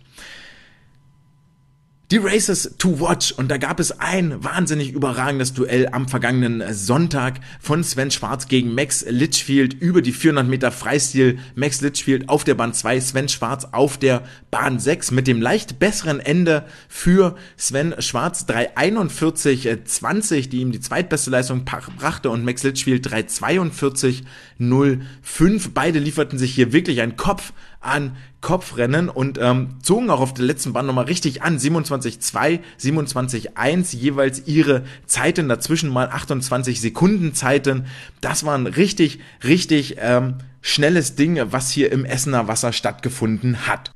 [2.11, 7.39] Die Races to Watch und da gab es ein wahnsinnig überragendes Duell am vergangenen Sonntag
[7.61, 11.39] von Sven Schwarz gegen Max Litchfield über die 400 Meter Freistil.
[11.55, 15.79] Max Litchfield auf der Bahn 2, Sven Schwarz auf der Bahn 6 mit dem leicht
[15.79, 23.07] besseren Ende für Sven Schwarz 341,20, die ihm die zweitbeste Leistung brachte und Max Litchfield
[23.07, 25.71] 342,05.
[25.73, 30.45] Beide lieferten sich hier wirklich ein Kopf an Kopfrennen und ähm, zogen auch auf der
[30.45, 31.59] letzten Bahn nochmal richtig an.
[31.59, 37.87] 27-2, 27-1, jeweils ihre Zeiten, dazwischen mal 28 Sekunden Zeiten.
[38.21, 43.93] Das war ein richtig, richtig ähm, schnelles Ding, was hier im Essener Wasser stattgefunden hat.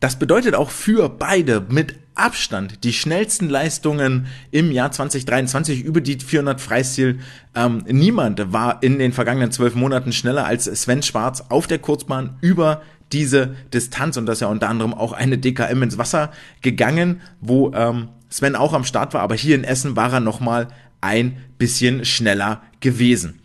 [0.00, 6.18] Das bedeutet auch für beide mit Abstand die schnellsten Leistungen im Jahr 2023 über die
[6.18, 7.20] 400 Freistil.
[7.54, 12.36] Ähm, niemand war in den vergangenen zwölf Monaten schneller als Sven Schwarz auf der Kurzbahn
[12.40, 12.82] über
[13.14, 17.72] diese Distanz und das ist ja unter anderem auch eine DKM ins Wasser gegangen, wo
[17.72, 20.68] ähm, Sven auch am Start war, aber hier in Essen war er nochmal
[21.00, 23.40] ein bisschen schneller gewesen.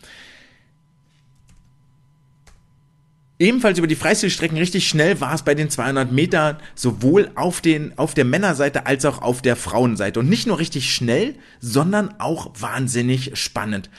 [3.38, 7.98] Ebenfalls über die Freistilstrecken richtig schnell war es bei den 200 Metern, sowohl auf, den,
[7.98, 10.20] auf der Männerseite als auch auf der Frauenseite.
[10.20, 13.90] Und nicht nur richtig schnell, sondern auch wahnsinnig spannend.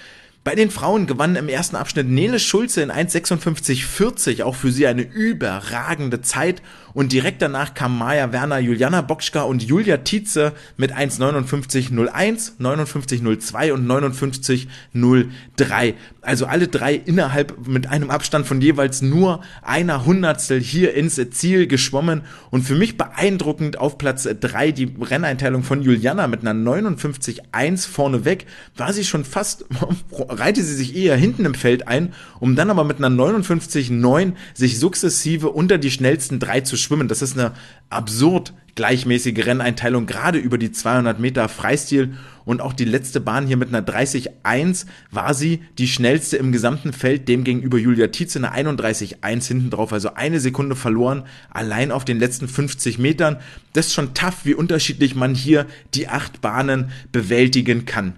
[0.43, 5.03] Bei den Frauen gewann im ersten Abschnitt Nele Schulze in 1,56,40, auch für sie eine
[5.03, 6.63] überragende Zeit.
[6.93, 13.87] Und direkt danach kam Maja Werner, Juliana Bokschka und Julia Tietze mit 1,59,01, 59,02 und
[13.87, 15.95] 59,03.
[16.23, 21.67] Also alle drei innerhalb mit einem Abstand von jeweils nur einer Hundertstel hier ins Ziel
[21.67, 27.89] geschwommen und für mich beeindruckend auf Platz 3 die Renneinteilung von Juliana mit einer 59,1
[27.89, 29.65] vorneweg war sie schon fast,
[30.13, 34.79] reihte sie sich eher hinten im Feld ein, um dann aber mit einer 59,9 sich
[34.79, 37.09] sukzessive unter die schnellsten drei zu schwimmen.
[37.09, 37.53] Das ist eine
[37.89, 42.15] absurd gleichmäßige Renneinteilung, gerade über die 200 Meter Freistil.
[42.45, 46.93] Und auch die letzte Bahn hier mit einer 30,1 war sie die schnellste im gesamten
[46.93, 52.05] Feld, dem gegenüber Julia Tietze eine 31,1 hinten drauf, also eine Sekunde verloren, allein auf
[52.05, 53.37] den letzten 50 Metern.
[53.73, 58.15] Das ist schon tough, wie unterschiedlich man hier die acht Bahnen bewältigen kann.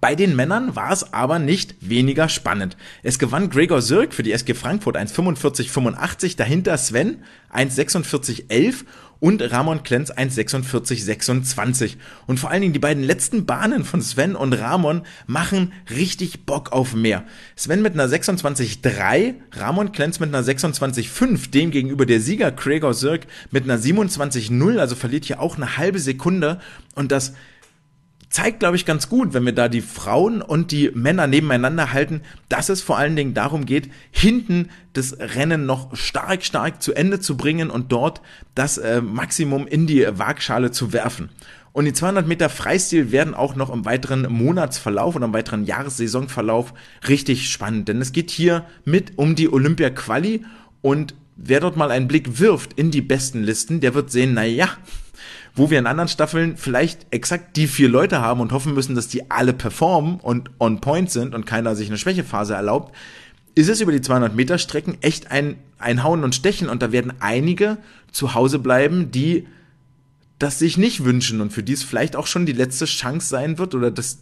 [0.00, 2.76] Bei den Männern war es aber nicht weniger spannend.
[3.02, 8.84] Es gewann Gregor Sirk für die SG Frankfurt 1,45,85, dahinter Sven 1,46,11
[9.20, 11.96] und Ramon Klenz 1,46,26.
[12.26, 16.70] Und vor allen Dingen die beiden letzten Bahnen von Sven und Ramon machen richtig Bock
[16.72, 17.24] auf mehr.
[17.56, 23.26] Sven mit einer 26,3, Ramon Klenz mit einer 26,5, dem gegenüber der Sieger Gregor Sirk
[23.50, 26.60] mit einer 27,0, also verliert hier auch eine halbe Sekunde
[26.94, 27.32] und das
[28.30, 32.20] zeigt, glaube ich, ganz gut, wenn wir da die Frauen und die Männer nebeneinander halten,
[32.48, 37.20] dass es vor allen Dingen darum geht, hinten das Rennen noch stark, stark zu Ende
[37.20, 38.20] zu bringen und dort
[38.54, 41.30] das äh, Maximum in die Waagschale zu werfen.
[41.72, 46.74] Und die 200 Meter Freistil werden auch noch im weiteren Monatsverlauf oder im weiteren Jahressaisonverlauf
[47.08, 50.44] richtig spannend, denn es geht hier mit um die Olympia-Quali
[50.82, 54.44] und wer dort mal einen Blick wirft in die besten Listen, der wird sehen, na
[54.44, 54.70] ja,
[55.58, 59.08] wo wir in anderen Staffeln vielleicht exakt die vier Leute haben und hoffen müssen, dass
[59.08, 62.94] die alle performen und on point sind und keiner sich eine Schwächephase erlaubt,
[63.54, 66.92] ist es über die 200 Meter Strecken echt ein, ein Hauen und Stechen und da
[66.92, 67.78] werden einige
[68.12, 69.46] zu Hause bleiben, die
[70.38, 73.58] das sich nicht wünschen und für die es vielleicht auch schon die letzte Chance sein
[73.58, 74.18] wird oder das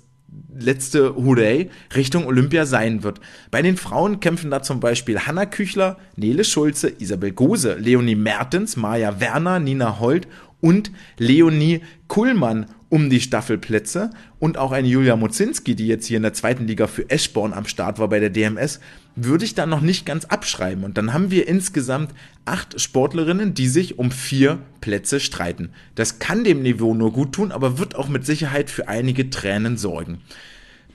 [0.59, 3.21] letzte Hooray Richtung Olympia sein wird.
[3.51, 8.77] Bei den Frauen kämpfen da zum Beispiel Hanna Küchler, Nele Schulze, Isabel Gose, Leonie Mertens,
[8.77, 10.27] Maja Werner, Nina Holt
[10.61, 16.23] und Leonie Kuhlmann um die Staffelplätze und auch eine Julia Mozinski, die jetzt hier in
[16.23, 18.81] der zweiten Liga für Eschborn am Start war bei der DMS,
[19.17, 20.85] würde ich da noch nicht ganz abschreiben.
[20.85, 22.15] Und dann haben wir insgesamt
[22.45, 25.71] acht Sportlerinnen, die sich um vier Plätze streiten.
[25.95, 29.77] Das kann dem Niveau nur gut tun, aber wird auch mit Sicherheit für einige Tränen
[29.77, 30.21] sorgen.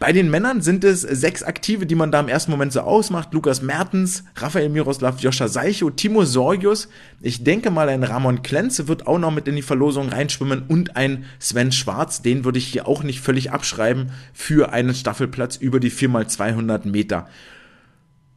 [0.01, 3.35] Bei den Männern sind es sechs Aktive, die man da im ersten Moment so ausmacht.
[3.35, 6.89] Lukas Mertens, Rafael Miroslav, Joscha Seicho, Timo Sorgius.
[7.21, 10.97] Ich denke mal, ein Ramon Klenze wird auch noch mit in die Verlosung reinschwimmen und
[10.97, 12.23] ein Sven Schwarz.
[12.23, 17.27] Den würde ich hier auch nicht völlig abschreiben für einen Staffelplatz über die 4x200 Meter.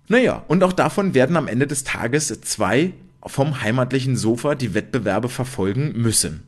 [0.08, 2.92] Naja, und auch davon werden am Ende des Tages zwei
[3.24, 6.42] vom heimatlichen Sofa die Wettbewerbe verfolgen müssen.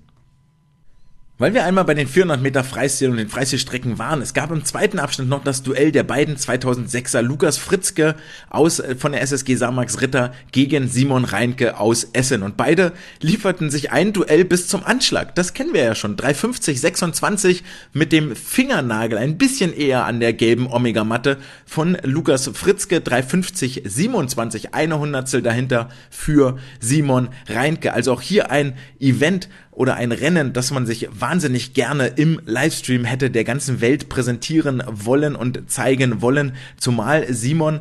[1.39, 4.65] Weil wir einmal bei den 400 Meter Freistil und den Freistilstrecken waren, es gab im
[4.65, 8.15] zweiten Abschnitt noch das Duell der beiden 2006er Lukas Fritzke
[8.49, 12.43] aus, äh, von der SSG Samax Ritter gegen Simon Reinke aus Essen.
[12.43, 15.35] Und beide lieferten sich ein Duell bis zum Anschlag.
[15.35, 16.17] Das kennen wir ja schon.
[16.17, 23.03] 350, 26 mit dem Fingernagel ein bisschen eher an der gelben Omega-Matte von Lukas Fritzke.
[23.03, 27.93] 350, 27, eine Hundertstel dahinter für Simon Reinke.
[27.93, 33.05] Also auch hier ein Event, oder ein Rennen, das man sich wahnsinnig gerne im Livestream
[33.05, 37.81] hätte der ganzen Welt präsentieren wollen und zeigen wollen, zumal Simon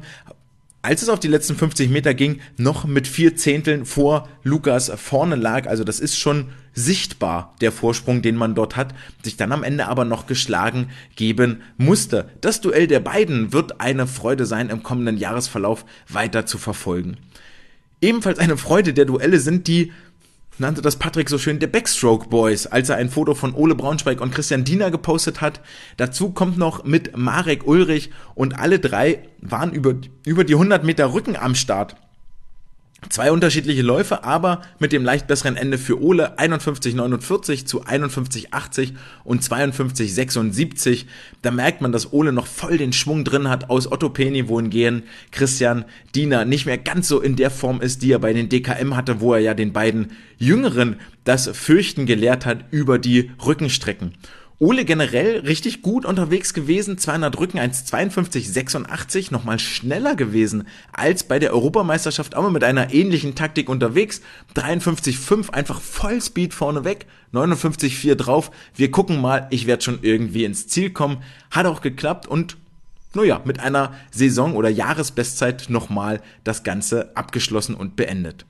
[0.85, 5.35] als es auf die letzten 50 Meter ging, noch mit vier Zehnteln vor Lukas vorne
[5.35, 5.67] lag.
[5.67, 9.87] Also das ist schon sichtbar, der Vorsprung, den man dort hat, sich dann am Ende
[9.87, 12.29] aber noch geschlagen geben musste.
[12.39, 17.17] Das Duell der beiden wird eine Freude sein, im kommenden Jahresverlauf weiter zu verfolgen.
[17.99, 19.91] Ebenfalls eine Freude der Duelle sind die
[20.57, 24.21] nannte das Patrick so schön der Backstroke Boys, als er ein Foto von Ole Braunschweig
[24.21, 25.61] und Christian Diener gepostet hat.
[25.97, 31.13] Dazu kommt noch mit Marek Ulrich und alle drei waren über, über die 100 Meter
[31.13, 31.95] Rücken am Start.
[33.09, 39.43] Zwei unterschiedliche Läufe, aber mit dem leicht besseren Ende für Ole 51,49 zu 51,80 und
[39.43, 41.05] 52,76.
[41.41, 45.03] Da merkt man, dass Ole noch voll den Schwung drin hat aus Otto Peni, wohingehend
[45.31, 48.95] Christian Diener nicht mehr ganz so in der Form ist, die er bei den DKM
[48.95, 50.95] hatte, wo er ja den beiden Jüngeren
[51.25, 54.13] das Fürchten gelehrt hat über die Rückenstrecken.
[54.57, 61.51] Ole generell richtig gut unterwegs gewesen, 200 Rücken 1,52,86, nochmal schneller gewesen als bei der
[61.51, 64.21] Europameisterschaft, aber mit einer ähnlichen Taktik unterwegs,
[64.55, 70.89] 53,5 einfach Vollspeed vorneweg, 59,4 drauf, wir gucken mal, ich werde schon irgendwie ins Ziel
[70.91, 72.55] kommen, hat auch geklappt und
[73.13, 78.45] naja, mit einer Saison- oder Jahresbestzeit nochmal das Ganze abgeschlossen und beendet.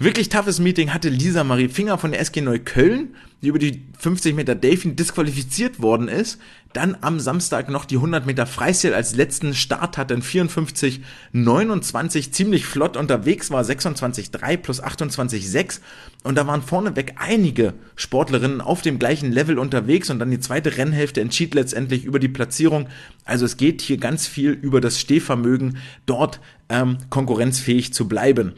[0.00, 4.36] Wirklich toughes Meeting hatte Lisa Marie Finger von der SG Neukölln, die über die 50
[4.36, 6.38] Meter Delfin disqualifiziert worden ist,
[6.72, 11.00] dann am Samstag noch die 100 Meter Freistil als letzten Start hatte in 54,
[11.32, 15.80] 29 ziemlich flott unterwegs war, 26,3 plus 28,6
[16.22, 20.76] und da waren vorneweg einige Sportlerinnen auf dem gleichen Level unterwegs und dann die zweite
[20.76, 22.86] Rennhälfte entschied letztendlich über die Platzierung.
[23.24, 26.38] Also es geht hier ganz viel über das Stehvermögen, dort
[26.68, 28.54] ähm, konkurrenzfähig zu bleiben.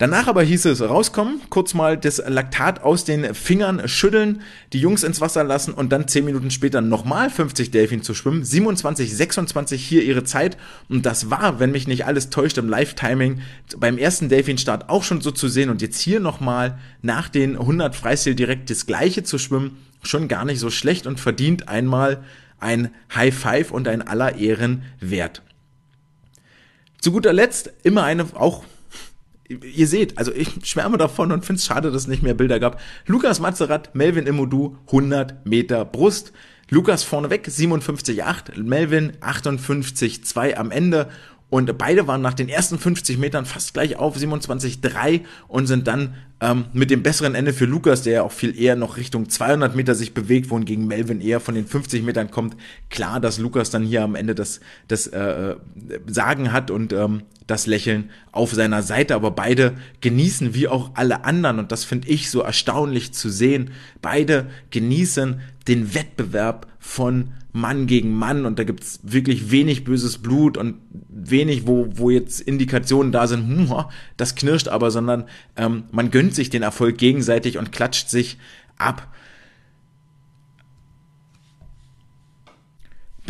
[0.00, 4.40] Danach aber hieß es rauskommen, kurz mal das Laktat aus den Fingern schütteln,
[4.72, 8.42] die Jungs ins Wasser lassen und dann 10 Minuten später nochmal 50 Delfin zu schwimmen.
[8.42, 10.56] 27, 26 hier ihre Zeit
[10.88, 13.42] und das war, wenn mich nicht alles täuscht im Live-Timing,
[13.76, 17.94] beim ersten Delfin-Start auch schon so zu sehen und jetzt hier nochmal nach den 100
[17.94, 22.24] Freistil direkt das gleiche zu schwimmen, schon gar nicht so schlecht und verdient einmal
[22.58, 25.42] ein High Five und ein aller Ehren wert.
[27.02, 28.64] Zu guter Letzt immer eine auch
[29.50, 32.60] ihr seht, also ich schwärme davon und finde es schade, dass es nicht mehr Bilder
[32.60, 32.80] gab.
[33.06, 36.32] Lukas Mazerat, Melvin Imodu, 100 Meter Brust.
[36.68, 41.08] Lukas vorneweg 57,8, Melvin 58,2 am Ende.
[41.48, 46.14] Und beide waren nach den ersten 50 Metern fast gleich auf 27,3 und sind dann
[46.40, 49.76] ähm, mit dem besseren Ende für Lukas, der ja auch viel eher noch Richtung 200
[49.76, 52.56] Meter sich bewegt, wohingegen Melvin eher von den 50 Metern kommt.
[52.88, 55.56] Klar, dass Lukas dann hier am Ende das, das äh,
[56.06, 61.24] Sagen hat und ähm, das Lächeln auf seiner Seite, aber beide genießen wie auch alle
[61.24, 63.72] anderen und das finde ich so erstaunlich zu sehen.
[64.00, 70.56] Beide genießen den Wettbewerb von Mann gegen Mann und da gibt's wirklich wenig böses Blut
[70.56, 70.76] und
[71.08, 73.84] wenig, wo, wo jetzt Indikationen da sind, hm,
[74.16, 75.24] das knirscht aber, sondern
[75.56, 78.38] ähm, man gönnt sich den Erfolg gegenseitig und klatscht sich
[78.76, 79.08] ab.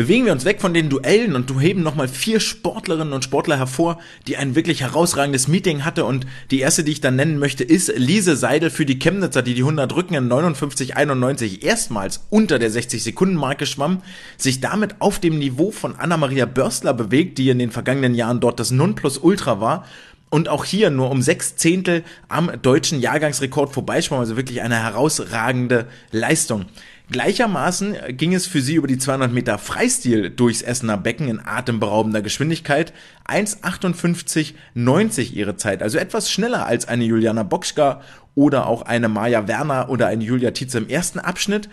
[0.00, 3.58] Bewegen wir uns weg von den Duellen und du heben nochmal vier Sportlerinnen und Sportler
[3.58, 7.64] hervor, die ein wirklich herausragendes Meeting hatte und die erste, die ich dann nennen möchte,
[7.64, 12.70] ist Lise Seidel für die Chemnitzer, die die 100 Rücken in 59,91 erstmals unter der
[12.70, 14.00] 60-Sekunden-Marke schwamm,
[14.38, 18.58] sich damit auf dem Niveau von Anna-Maria Börstler bewegt, die in den vergangenen Jahren dort
[18.58, 19.84] das Nonplusultra war
[20.30, 25.88] und auch hier nur um sechs Zehntel am deutschen Jahrgangsrekord vorbeischwammen, also wirklich eine herausragende
[26.10, 26.64] Leistung.
[27.10, 32.22] Gleichermaßen ging es für sie über die 200 Meter Freistil durchs Essener Becken in atemberaubender
[32.22, 32.92] Geschwindigkeit.
[33.26, 38.00] 1,58,90 ihre Zeit, also etwas schneller als eine Juliana Bokschka
[38.36, 41.68] oder auch eine Maja Werner oder eine Julia Tietze im ersten Abschnitt.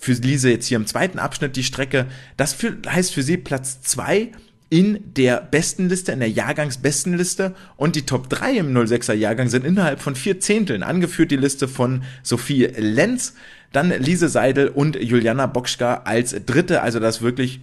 [0.00, 2.06] Für Lise jetzt hier im zweiten Abschnitt die Strecke.
[2.38, 4.32] Das für, heißt für sie Platz zwei
[4.70, 10.00] in der Bestenliste, in der Jahrgangsbestenliste und die Top 3 im 06er Jahrgang sind innerhalb
[10.00, 13.34] von vier Zehnteln angeführt, die Liste von Sophie Lenz,
[13.72, 17.60] dann Lise Seidel und Juliana Bokschka als Dritte, also das wirklich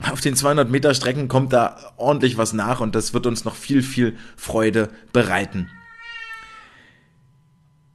[0.00, 3.54] auf den 200 Meter Strecken kommt da ordentlich was nach und das wird uns noch
[3.54, 5.70] viel, viel Freude bereiten.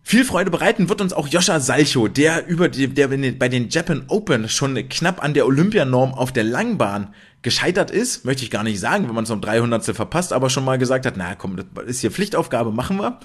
[0.03, 4.03] Viel Freude bereiten wird uns auch Joscha Salcho, der über die, der bei den Japan
[4.07, 8.79] Open schon knapp an der Olympianorm auf der Langbahn gescheitert ist, möchte ich gar nicht
[8.79, 11.85] sagen, wenn man es um 300 verpasst, aber schon mal gesagt hat, na komm, das
[11.85, 13.19] ist hier Pflichtaufgabe, machen wir.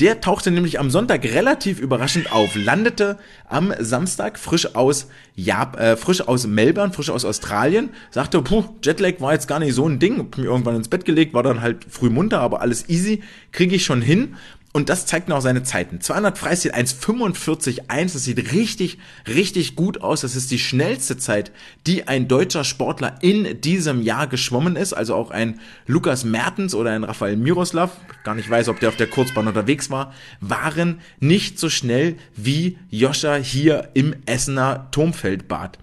[0.00, 5.96] Der tauchte nämlich am Sonntag relativ überraschend auf, landete am Samstag frisch aus Jap äh,
[5.96, 9.98] frisch aus Melbourne, frisch aus Australien, sagte, puh, Jetlag war jetzt gar nicht so ein
[10.00, 13.22] Ding, hab mir irgendwann ins Bett gelegt, war dann halt früh munter, aber alles easy,
[13.52, 14.36] kriege ich schon hin
[14.72, 16.00] und das zeigt noch seine Zeiten.
[16.00, 18.12] 200 Freistil 1,45,1.
[18.12, 20.20] Das sieht richtig, richtig gut aus.
[20.20, 21.50] Das ist die schnellste Zeit,
[21.88, 24.92] die ein deutscher Sportler in diesem Jahr geschwommen ist.
[24.92, 25.58] Also auch ein
[25.88, 27.90] Lukas Mertens oder ein Rafael Miroslav,
[28.22, 32.78] gar nicht weiß, ob der auf der Kurzbahn unterwegs war, waren nicht so schnell wie
[32.90, 35.78] Joscha hier im Essener Turmfeldbad.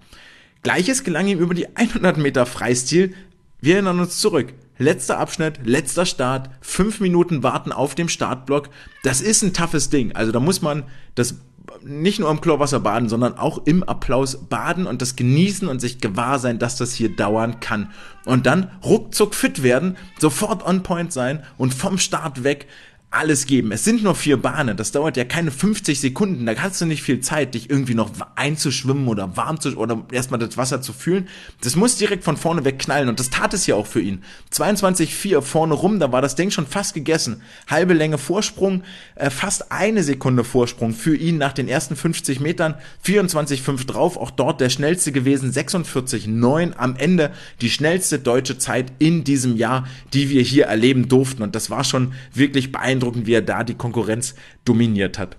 [0.62, 3.14] Gleiches gelang ihm über die 100 Meter Freistil.
[3.60, 4.54] Wir erinnern uns zurück.
[4.78, 8.70] Letzter Abschnitt, letzter Start, fünf Minuten warten auf dem Startblock.
[9.02, 10.12] Das ist ein toughes Ding.
[10.14, 11.36] Also da muss man das
[11.84, 16.00] nicht nur im Chlorwasser baden, sondern auch im Applaus baden und das genießen und sich
[16.00, 17.90] gewahr sein, dass das hier dauern kann.
[18.24, 22.66] Und dann ruckzuck fit werden, sofort on point sein und vom Start weg
[23.10, 23.72] alles geben.
[23.72, 24.76] Es sind nur vier Bahnen.
[24.76, 26.44] Das dauert ja keine 50 Sekunden.
[26.44, 30.38] Da hast du nicht viel Zeit, dich irgendwie noch einzuschwimmen oder warm zu oder erstmal
[30.38, 31.26] das Wasser zu fühlen.
[31.62, 34.22] Das muss direkt von vorne weg knallen und das tat es ja auch für ihn.
[34.52, 37.40] 22,4 vorne rum, da war das Ding schon fast gegessen.
[37.66, 38.82] Halbe Länge Vorsprung,
[39.14, 42.74] äh, fast eine Sekunde Vorsprung für ihn nach den ersten 50 Metern.
[43.06, 45.50] 24,5 drauf, auch dort der schnellste gewesen.
[45.50, 47.32] 46,9 am Ende
[47.62, 51.42] die schnellste deutsche Zeit in diesem Jahr, die wir hier erleben durften.
[51.42, 54.34] Und das war schon wirklich beeindruckend beeindruckend, wie er da die Konkurrenz
[54.64, 55.36] dominiert hat.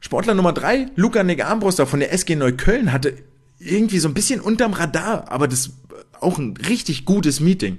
[0.00, 3.14] Sportler Nummer drei, Luca Negarmbruster von der SG Neukölln, hatte
[3.58, 5.72] irgendwie so ein bisschen unterm Radar, aber das
[6.20, 7.78] auch ein richtig gutes Meeting.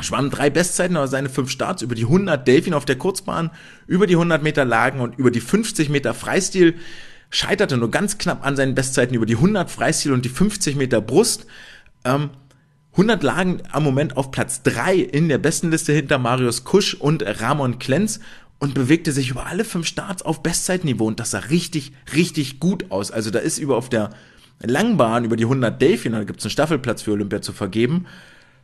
[0.00, 3.50] schwamm drei Bestzeiten, aber seine fünf Starts über die 100 Delfin auf der Kurzbahn,
[3.86, 6.74] über die 100 Meter Lagen und über die 50 Meter Freistil,
[7.30, 11.00] scheiterte nur ganz knapp an seinen Bestzeiten über die 100 Freistil und die 50 Meter
[11.00, 11.46] Brust.
[12.04, 12.30] Ähm,
[12.96, 17.22] 100 lagen am Moment auf Platz 3 in der besten Liste hinter Marius Kusch und
[17.42, 18.20] Ramon Klenz
[18.58, 22.90] und bewegte sich über alle fünf Starts auf Bestzeitniveau und das sah richtig, richtig gut
[22.90, 23.10] aus.
[23.10, 24.08] Also da ist über auf der
[24.62, 28.06] Langbahn, über die 100 Delfin, da gibt es einen Staffelplatz für Olympia zu vergeben.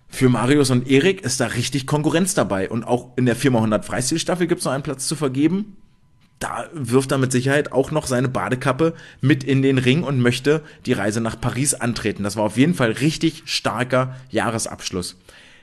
[0.08, 4.46] Für Marius und Erik ist da richtig Konkurrenz dabei und auch in der 4x100 Freistilstaffel
[4.46, 5.76] gibt es noch einen Platz zu vergeben
[6.42, 10.62] da wirft er mit Sicherheit auch noch seine Badekappe mit in den Ring und möchte
[10.86, 12.24] die Reise nach Paris antreten.
[12.24, 15.16] Das war auf jeden Fall richtig starker Jahresabschluss.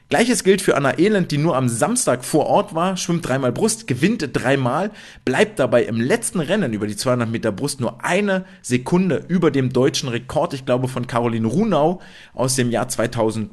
[0.09, 3.86] Gleiches gilt für Anna Elend, die nur am Samstag vor Ort war, schwimmt dreimal Brust,
[3.86, 4.89] gewinnt dreimal,
[5.23, 9.71] bleibt dabei im letzten Rennen über die 200 Meter Brust nur eine Sekunde über dem
[9.71, 12.01] deutschen Rekord, ich glaube von Caroline Runau
[12.34, 13.51] aus dem Jahr 2008,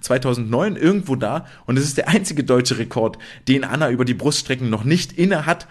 [0.00, 1.44] 2009, irgendwo da.
[1.66, 5.44] Und es ist der einzige deutsche Rekord, den Anna über die Bruststrecken noch nicht inne
[5.44, 5.66] hat.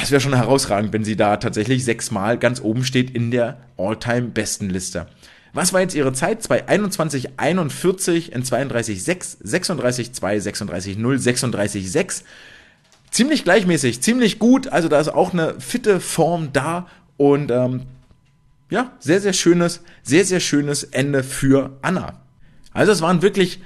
[0.00, 5.06] Es wäre schon herausragend, wenn sie da tatsächlich sechsmal ganz oben steht in der All-Time-Bestenliste.
[5.52, 6.42] Was war jetzt ihre Zeit?
[6.42, 12.22] 221,41 in 32,6, 36,2, 36,0, 36,6.
[13.10, 14.68] Ziemlich gleichmäßig, ziemlich gut.
[14.68, 16.86] Also da ist auch eine fitte Form da
[17.18, 17.82] und ähm,
[18.70, 22.22] ja, sehr, sehr schönes, sehr, sehr schönes Ende für Anna.
[22.72, 23.60] Also es war ein wirklich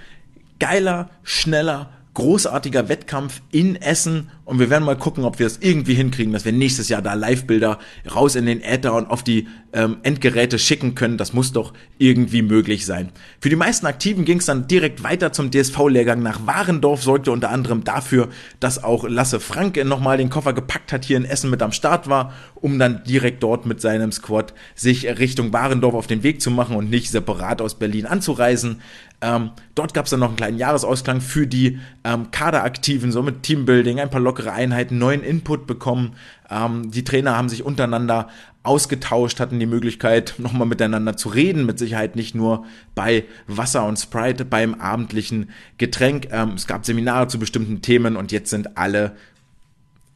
[0.59, 5.95] geiler, schneller, großartiger Wettkampf in Essen und wir werden mal gucken, ob wir es irgendwie
[5.95, 7.79] hinkriegen, dass wir nächstes Jahr da Live-Bilder
[8.15, 11.19] raus in den Äther und auf die ähm, Endgeräte schicken können.
[11.19, 13.11] Das muss doch irgendwie möglich sein.
[13.41, 17.51] Für die meisten Aktiven ging es dann direkt weiter zum DSV-Lehrgang nach Warendorf, sorgte unter
[17.51, 18.29] anderem dafür,
[18.61, 22.09] dass auch Lasse Frank nochmal den Koffer gepackt hat, hier in Essen mit am Start
[22.09, 26.51] war, um dann direkt dort mit seinem Squad sich Richtung Warendorf auf den Weg zu
[26.51, 28.81] machen und nicht separat aus Berlin anzureisen.
[29.23, 33.43] Ähm, dort gab es dann noch einen kleinen Jahresausklang für die ähm, Kaderaktiven, so mit
[33.43, 36.17] Teambuilding, ein paar lockere Einheiten, neuen Input bekommen.
[36.51, 38.29] Ähm, die Trainer haben sich untereinander
[38.63, 43.97] ausgetauscht, hatten die Möglichkeit, nochmal miteinander zu reden, mit Sicherheit nicht nur bei Wasser und
[43.97, 46.29] Sprite, beim abendlichen Getränk.
[46.31, 49.17] Ähm, es gab Seminare zu bestimmten Themen und jetzt sind alle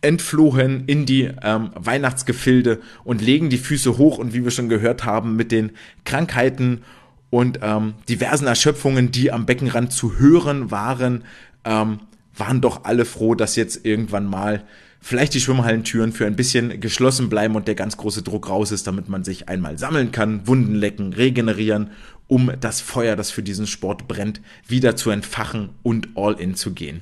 [0.02, 5.04] entflohen in die ähm, Weihnachtsgefilde und legen die Füße hoch und wie wir schon gehört
[5.04, 5.72] haben, mit den
[6.04, 6.82] Krankheiten
[7.30, 11.24] und ähm, diversen Erschöpfungen, die am Beckenrand zu hören waren,
[11.64, 12.00] ähm,
[12.36, 14.64] waren doch alle froh, dass jetzt irgendwann mal
[15.00, 18.86] vielleicht die Schwimmhallentüren für ein bisschen geschlossen bleiben und der ganz große Druck raus ist,
[18.86, 21.90] damit man sich einmal sammeln kann, Wunden lecken, regenerieren,
[22.28, 26.72] um das Feuer, das für diesen Sport brennt, wieder zu entfachen und all in zu
[26.72, 27.00] gehen.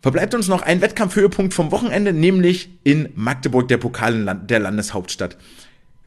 [0.00, 5.36] Verbleibt uns noch ein Wettkampfhöhepunkt vom Wochenende, nämlich in Magdeburg, der Pokal der Landeshauptstadt.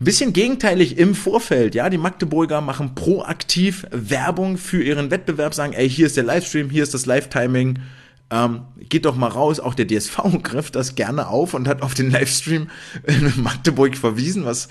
[0.03, 5.87] Bisschen gegenteilig im Vorfeld, ja, die Magdeburger machen proaktiv Werbung für ihren Wettbewerb, sagen, ey,
[5.87, 7.77] hier ist der Livestream, hier ist das Live-Timing,
[8.31, 9.59] ähm, geht doch mal raus.
[9.59, 12.69] Auch der DSV griff das gerne auf und hat auf den Livestream
[13.05, 14.69] in Magdeburg verwiesen, was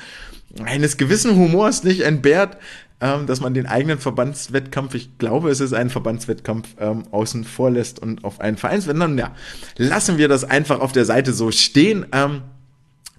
[0.65, 2.57] eines gewissen Humors nicht entbehrt,
[3.01, 7.71] ähm, dass man den eigenen Verbandswettkampf, ich glaube, es ist ein Verbandswettkampf, ähm, außen vor
[7.71, 9.19] lässt und auf einen Vereinswettkampf.
[9.19, 9.33] Ja,
[9.77, 12.07] lassen wir das einfach auf der Seite so stehen.
[12.13, 12.43] Ähm,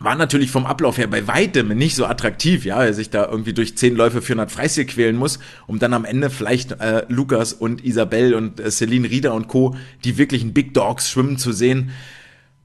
[0.04, 3.54] war natürlich vom Ablauf her bei weitem nicht so attraktiv, ja, er sich da irgendwie
[3.54, 7.86] durch zehn Läufe 400 Freistil quälen muss, um dann am Ende vielleicht äh, Lukas und
[7.86, 11.92] Isabel und äh, Celine Rieder und Co., die wirklichen Big Dogs schwimmen zu sehen.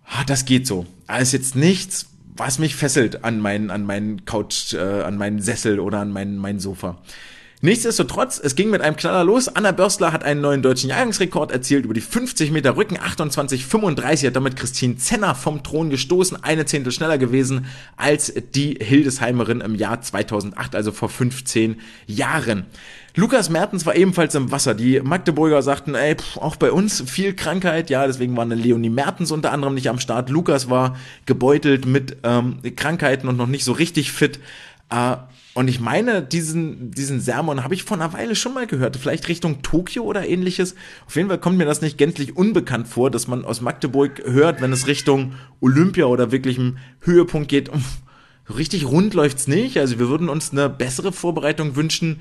[0.06, 0.86] Ah, das geht so.
[1.06, 2.06] Aber ist jetzt nichts,
[2.36, 6.36] was mich fesselt an meinen, an meinen Couch, äh, an meinen Sessel oder an mein,
[6.38, 7.02] mein Sofa.
[7.66, 9.48] Nichtsdestotrotz, es ging mit einem Knaller los.
[9.48, 12.96] Anna Börstler hat einen neuen deutschen Jahrgangsrekord erzielt über die 50 Meter Rücken.
[12.96, 16.44] 28,35 hat damit Christine Zenner vom Thron gestoßen.
[16.44, 22.66] Eine Zehntel schneller gewesen als die Hildesheimerin im Jahr 2008, also vor 15 Jahren.
[23.16, 24.76] Lukas Mertens war ebenfalls im Wasser.
[24.76, 27.90] Die Magdeburger sagten, ey, pff, auch bei uns viel Krankheit.
[27.90, 30.30] Ja, deswegen war eine Leonie Mertens unter anderem nicht am Start.
[30.30, 34.38] Lukas war gebeutelt mit ähm, Krankheiten und noch nicht so richtig fit.
[34.88, 35.16] Äh,
[35.56, 38.98] und ich meine, diesen, diesen Sermon habe ich vor einer Weile schon mal gehört.
[38.98, 40.74] Vielleicht Richtung Tokio oder ähnliches.
[41.06, 44.60] Auf jeden Fall kommt mir das nicht gänzlich unbekannt vor, dass man aus Magdeburg hört,
[44.60, 45.32] wenn es Richtung
[45.62, 47.70] Olympia oder wirklichem Höhepunkt geht.
[48.54, 49.78] Richtig rund läuft's nicht.
[49.78, 52.20] Also wir würden uns eine bessere Vorbereitung wünschen.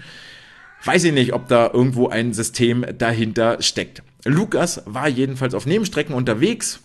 [0.86, 4.02] Weiß ich nicht, ob da irgendwo ein System dahinter steckt.
[4.24, 6.80] Lukas war jedenfalls auf Nebenstrecken unterwegs,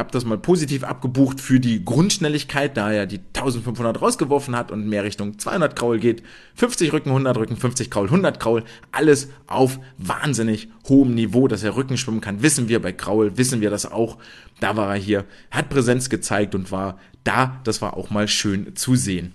[0.00, 4.88] Habt das mal positiv abgebucht für die Grundschnelligkeit, da er die 1500 rausgeworfen hat und
[4.88, 6.22] mehr Richtung 200 Kraul geht.
[6.54, 8.64] 50 Rücken, 100 Rücken, 50 Kraul, 100 Kraul.
[8.92, 12.40] Alles auf wahnsinnig hohem Niveau, dass er Rücken schwimmen kann.
[12.40, 14.16] Wissen wir bei Kraul, wissen wir das auch.
[14.58, 17.60] Da war er hier, hat Präsenz gezeigt und war da.
[17.64, 19.34] Das war auch mal schön zu sehen.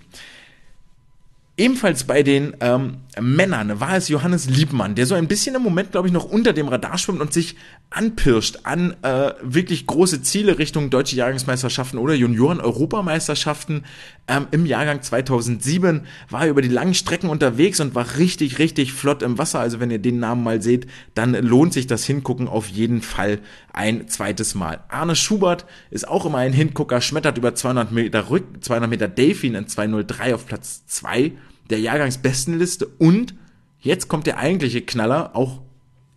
[1.58, 5.90] Ebenfalls bei den ähm, Männern war es Johannes Liebmann, der so ein bisschen im Moment,
[5.90, 7.56] glaube ich, noch unter dem Radar schwimmt und sich
[7.88, 13.84] anpirscht an äh, wirklich große Ziele Richtung deutsche Jahrgangsmeisterschaften oder Junioren-Europameisterschaften.
[14.28, 18.92] Ähm, Im Jahrgang 2007 war er über die langen Strecken unterwegs und war richtig, richtig
[18.92, 19.60] flott im Wasser.
[19.60, 23.38] Also wenn ihr den Namen mal seht, dann lohnt sich das Hingucken auf jeden Fall
[23.72, 24.80] ein zweites Mal.
[24.88, 29.54] Arne Schubert ist auch immer ein Hingucker, schmettert über 200 Meter Rück, 200 Meter Delfin
[29.54, 31.32] in 203 auf Platz 2
[31.70, 33.34] der Jahrgangsbestenliste und
[33.80, 35.60] jetzt kommt der eigentliche Knaller, auch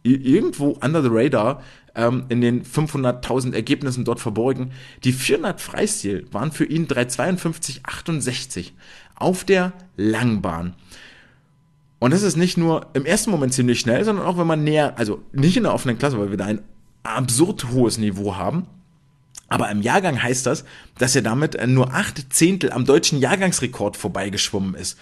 [0.03, 1.61] irgendwo under the radar,
[1.95, 4.71] ähm, in den 500.000 Ergebnissen dort verborgen.
[5.03, 8.71] Die 400 Freistil waren für ihn 352,68
[9.15, 10.75] auf der Langbahn.
[11.99, 14.97] Und das ist nicht nur im ersten Moment ziemlich schnell, sondern auch wenn man näher,
[14.97, 16.61] also nicht in der offenen Klasse, weil wir da ein
[17.03, 18.67] absurd hohes Niveau haben.
[19.49, 20.63] Aber im Jahrgang heißt das,
[20.97, 24.97] dass er damit nur acht Zehntel am deutschen Jahrgangsrekord vorbeigeschwommen ist.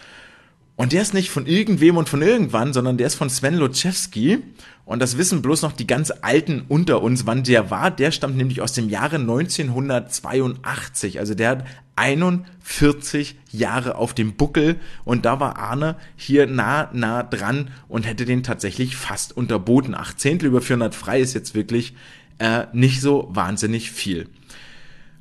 [0.77, 4.43] Und der ist nicht von irgendwem und von irgendwann, sondern der ist von Sven Loczewski.
[4.85, 7.89] Und das wissen bloß noch die ganz Alten unter uns, wann der war.
[7.89, 11.19] Der stammt nämlich aus dem Jahre 1982.
[11.19, 11.65] Also der hat
[11.95, 14.75] 41 Jahre auf dem Buckel.
[15.03, 19.95] Und da war Arne hier nah, nah dran und hätte den tatsächlich fast unterboten.
[19.95, 21.95] Acht Zehntel über 400 frei ist jetzt wirklich
[22.37, 24.29] äh, nicht so wahnsinnig viel.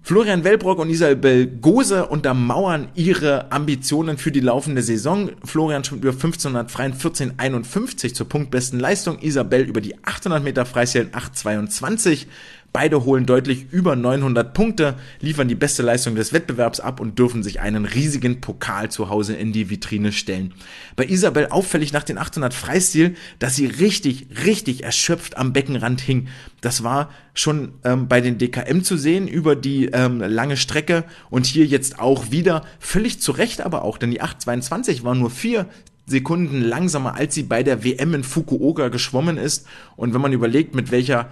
[0.07, 5.33] Florian Wellbrock und Isabel Gose untermauern ihre Ambitionen für die laufende Saison.
[5.43, 9.19] Florian schwimmt über 1500 Freien 1451 zur punktbesten Leistung.
[9.19, 12.29] Isabel über die 800 Meter Freistil 822.
[12.77, 17.43] Beide holen deutlich über 900 Punkte, liefern die beste Leistung des Wettbewerbs ab und dürfen
[17.43, 20.53] sich einen riesigen Pokal zu Hause in die Vitrine stellen.
[20.95, 26.29] Bei Isabel auffällig nach den 800 Freistil, dass sie richtig, richtig erschöpft am Beckenrand hing.
[26.61, 31.47] Das war schon ähm, bei den DKM zu sehen über die ähm, lange Strecke und
[31.47, 35.65] hier jetzt auch wieder völlig zu Recht aber auch, denn die 822 war nur vier
[36.07, 39.67] Sekunden langsamer, als sie bei der WM in Fukuoka geschwommen ist.
[39.97, 41.31] Und wenn man überlegt, mit welcher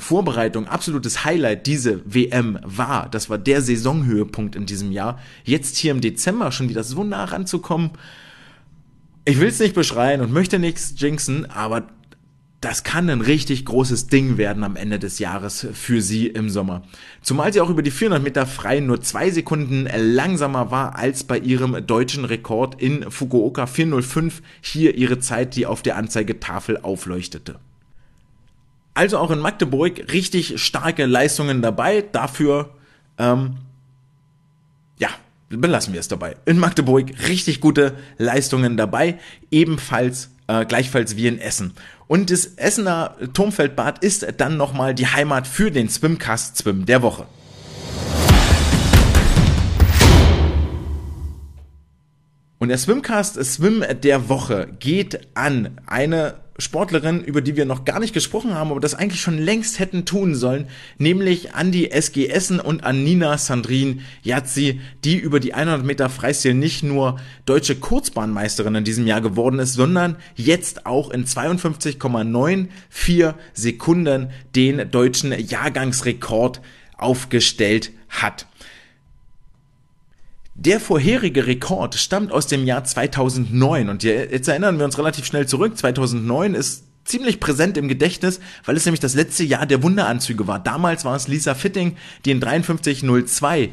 [0.00, 3.08] Vorbereitung, absolutes Highlight diese WM war.
[3.10, 5.18] Das war der Saisonhöhepunkt in diesem Jahr.
[5.44, 7.90] Jetzt hier im Dezember schon wieder so nah ranzukommen.
[9.24, 11.86] Ich will es nicht beschreien und möchte nichts jinxen, aber
[12.60, 16.82] das kann ein richtig großes Ding werden am Ende des Jahres für sie im Sommer.
[17.22, 21.38] Zumal sie auch über die 400 Meter frei nur zwei Sekunden langsamer war als bei
[21.38, 24.42] ihrem deutschen Rekord in Fukuoka 405.
[24.60, 27.58] Hier ihre Zeit, die auf der Anzeigetafel aufleuchtete.
[29.00, 32.02] Also auch in Magdeburg richtig starke Leistungen dabei.
[32.02, 32.74] Dafür,
[33.16, 33.56] ähm,
[34.98, 35.08] ja,
[35.48, 36.36] belassen wir es dabei.
[36.44, 39.18] In Magdeburg richtig gute Leistungen dabei.
[39.50, 41.72] Ebenfalls, äh, gleichfalls wie in Essen.
[42.08, 47.24] Und das Essener Turmfeldbad ist dann nochmal die Heimat für den Swimcast Swim der Woche.
[52.58, 58.00] Und der Swimcast Swim der Woche geht an eine Sportlerin, über die wir noch gar
[58.00, 60.66] nicht gesprochen haben, aber das eigentlich schon längst hätten tun sollen,
[60.98, 66.10] nämlich an die SG Essen und an Nina Sandrin Jazzi, die über die 100 Meter
[66.10, 73.34] Freistil nicht nur deutsche Kurzbahnmeisterin in diesem Jahr geworden ist, sondern jetzt auch in 52,94
[73.54, 76.60] Sekunden den deutschen Jahrgangsrekord
[76.96, 78.46] aufgestellt hat.
[80.60, 85.48] Der vorherige Rekord stammt aus dem Jahr 2009 und jetzt erinnern wir uns relativ schnell
[85.48, 85.78] zurück.
[85.78, 90.58] 2009 ist ziemlich präsent im Gedächtnis, weil es nämlich das letzte Jahr der Wunderanzüge war.
[90.58, 91.96] Damals war es Lisa Fitting,
[92.26, 93.70] die in 5302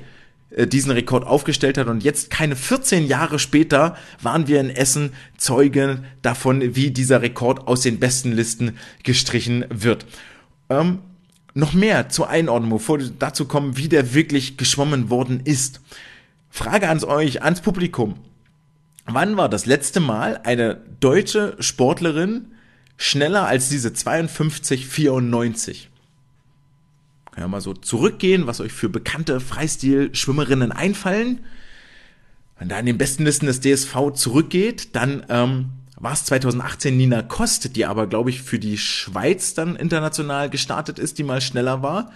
[0.52, 5.12] äh, diesen Rekord aufgestellt hat und jetzt keine 14 Jahre später waren wir in Essen
[5.36, 10.06] Zeugen davon, wie dieser Rekord aus den besten Listen gestrichen wird.
[10.70, 11.00] Ähm,
[11.54, 15.82] noch mehr zur Einordnung, bevor wir dazu kommen, wie der wirklich geschwommen worden ist.
[16.50, 18.16] Frage ans euch, ans Publikum.
[19.06, 22.48] Wann war das letzte Mal eine deutsche Sportlerin
[22.98, 25.88] schneller als diese 52,94?
[27.32, 31.40] Kann ja mal so zurückgehen, was euch für bekannte Freistil-Schwimmerinnen einfallen.
[32.60, 37.22] Wenn da in den besten Listen des DSV zurückgeht, dann ähm, war es 2018 Nina
[37.22, 41.82] Kost, die aber, glaube ich, für die Schweiz dann international gestartet ist, die mal schneller
[41.82, 42.12] war.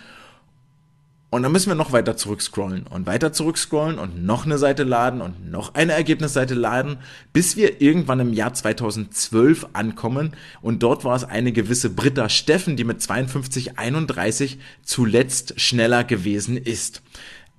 [1.34, 5.22] Und dann müssen wir noch weiter zurückscrollen und weiter zurückscrollen und noch eine Seite laden
[5.22, 6.98] und noch eine Ergebnisseite laden,
[7.32, 10.36] bis wir irgendwann im Jahr 2012 ankommen.
[10.62, 17.02] Und dort war es eine gewisse Britta Steffen, die mit 52,31 zuletzt schneller gewesen ist.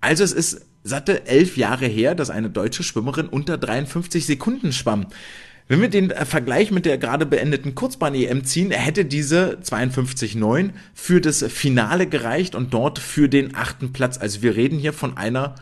[0.02, 5.06] Also es ist satte elf Jahre her, dass eine deutsche Schwimmerin unter 53 Sekunden schwamm.
[5.68, 11.20] Wenn wir den äh, Vergleich mit der gerade beendeten Kurzbahn-EM ziehen, hätte diese 52,9 für
[11.20, 14.18] das Finale gereicht und dort für den achten Platz.
[14.18, 15.54] Also wir reden hier von einer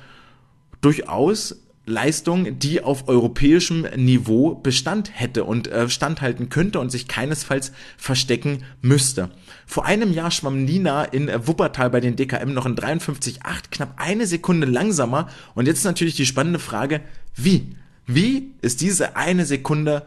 [0.81, 7.73] durchaus Leistung, die auf europäischem Niveau Bestand hätte und äh, standhalten könnte und sich keinesfalls
[7.97, 9.31] verstecken müsste.
[9.67, 13.39] Vor einem Jahr schwamm Nina in äh, Wuppertal bei den DKM noch in 53,8,
[13.71, 15.29] knapp eine Sekunde langsamer.
[15.55, 17.01] Und jetzt natürlich die spannende Frage,
[17.35, 17.77] wie?
[18.15, 20.05] Wie ist diese eine Sekunde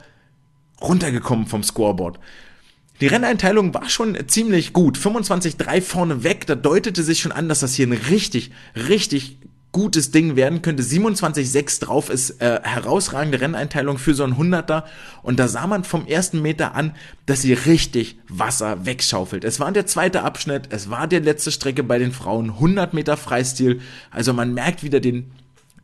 [0.81, 2.19] runtergekommen vom Scoreboard?
[2.99, 4.97] Die Renneinteilung war schon ziemlich gut.
[4.97, 9.37] 25-3 vorne weg, da deutete sich schon an, dass das hier ein richtig, richtig
[9.71, 10.83] gutes Ding werden könnte.
[10.83, 14.85] 27,6 drauf ist äh, herausragende Renneinteilung für so ein Hunderter.
[15.23, 16.95] Und da sah man vom ersten Meter an,
[17.25, 19.43] dass sie richtig Wasser wegschaufelt.
[19.43, 23.17] Es war der zweite Abschnitt, es war die letzte Strecke bei den Frauen, 100 Meter
[23.17, 23.81] Freistil.
[24.11, 25.31] Also man merkt wieder den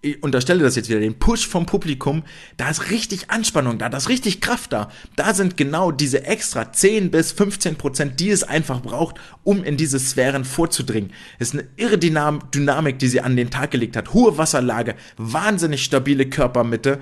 [0.01, 2.23] ich unterstelle das jetzt wieder, den Push vom Publikum,
[2.55, 4.89] da ist richtig Anspannung da, da ist richtig Kraft da.
[5.15, 9.75] Da sind genau diese extra 10 bis 15 Prozent, die es einfach braucht, um in
[9.75, 11.11] diese Sphären vorzudringen.
[11.37, 14.13] Es ist eine irre Dynamik, die sie an den Tag gelegt hat.
[14.13, 16.99] Hohe Wasserlage, wahnsinnig stabile Körpermitte,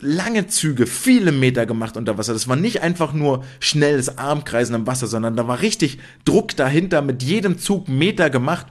[0.00, 2.32] lange Züge, viele Meter gemacht unter Wasser.
[2.32, 7.02] Das war nicht einfach nur schnelles Armkreisen im Wasser, sondern da war richtig Druck dahinter,
[7.02, 8.66] mit jedem Zug Meter gemacht.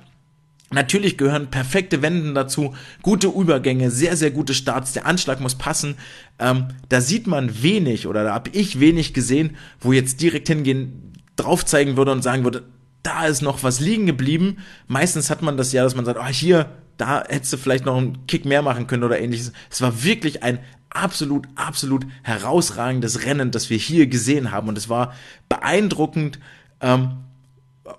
[0.71, 5.95] Natürlich gehören perfekte Wenden dazu, gute Übergänge, sehr, sehr gute Starts, der Anschlag muss passen.
[6.37, 11.13] Ähm, da sieht man wenig oder da habe ich wenig gesehen, wo jetzt direkt hingehen,
[11.35, 12.65] drauf zeigen würde und sagen würde,
[13.01, 14.57] da ist noch was liegen geblieben.
[14.87, 17.97] Meistens hat man das ja, dass man sagt, oh, hier, da hättest du vielleicht noch
[17.97, 19.53] einen Kick mehr machen können oder ähnliches.
[19.69, 20.59] Es war wirklich ein
[20.89, 25.13] absolut, absolut herausragendes Rennen, das wir hier gesehen haben und es war
[25.47, 26.39] beeindruckend,
[26.81, 27.11] ähm,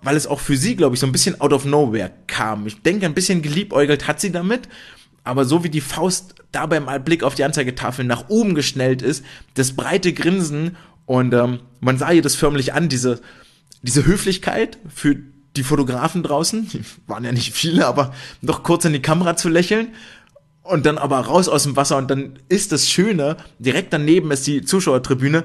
[0.03, 2.67] weil es auch für sie, glaube ich, so ein bisschen out of nowhere kam.
[2.67, 4.69] Ich denke, ein bisschen geliebäugelt hat sie damit,
[5.25, 9.25] aber so wie die Faust da beim Blick auf die Anzeigetafel nach oben geschnellt ist,
[9.55, 10.77] das breite Grinsen
[11.07, 13.21] und ähm, man sah ihr das förmlich an, diese,
[13.83, 15.17] diese Höflichkeit für
[15.57, 19.49] die Fotografen draußen, die waren ja nicht viele, aber noch kurz in die Kamera zu
[19.49, 19.89] lächeln
[20.63, 24.47] und dann aber raus aus dem Wasser und dann ist das Schöne, direkt daneben ist
[24.47, 25.45] die Zuschauertribüne,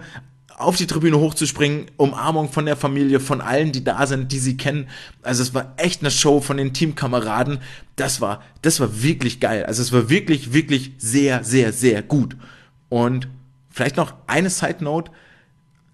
[0.57, 4.57] auf die Tribüne hochzuspringen, Umarmung von der Familie, von allen, die da sind, die sie
[4.57, 4.87] kennen.
[5.21, 7.59] Also es war echt eine Show von den Teamkameraden.
[7.95, 9.65] Das war, das war wirklich geil.
[9.65, 12.37] Also es war wirklich, wirklich sehr, sehr, sehr gut.
[12.89, 13.27] Und
[13.69, 15.11] vielleicht noch eine Side Note.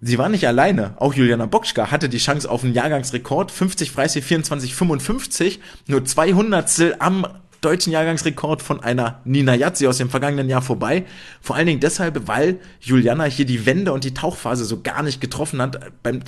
[0.00, 0.94] Sie war nicht alleine.
[0.98, 3.50] Auch Juliana Bokschka hatte die Chance auf einen Jahrgangsrekord.
[3.50, 5.60] 50 Freistil 24, 55.
[5.86, 7.26] Nur 200 am
[7.62, 11.06] deutschen Jahrgangsrekord von einer Nina Yazzi aus dem vergangenen Jahr vorbei.
[11.40, 15.20] Vor allen Dingen deshalb, weil Juliana hier die Wende und die Tauchphase so gar nicht
[15.20, 16.20] getroffen hat beim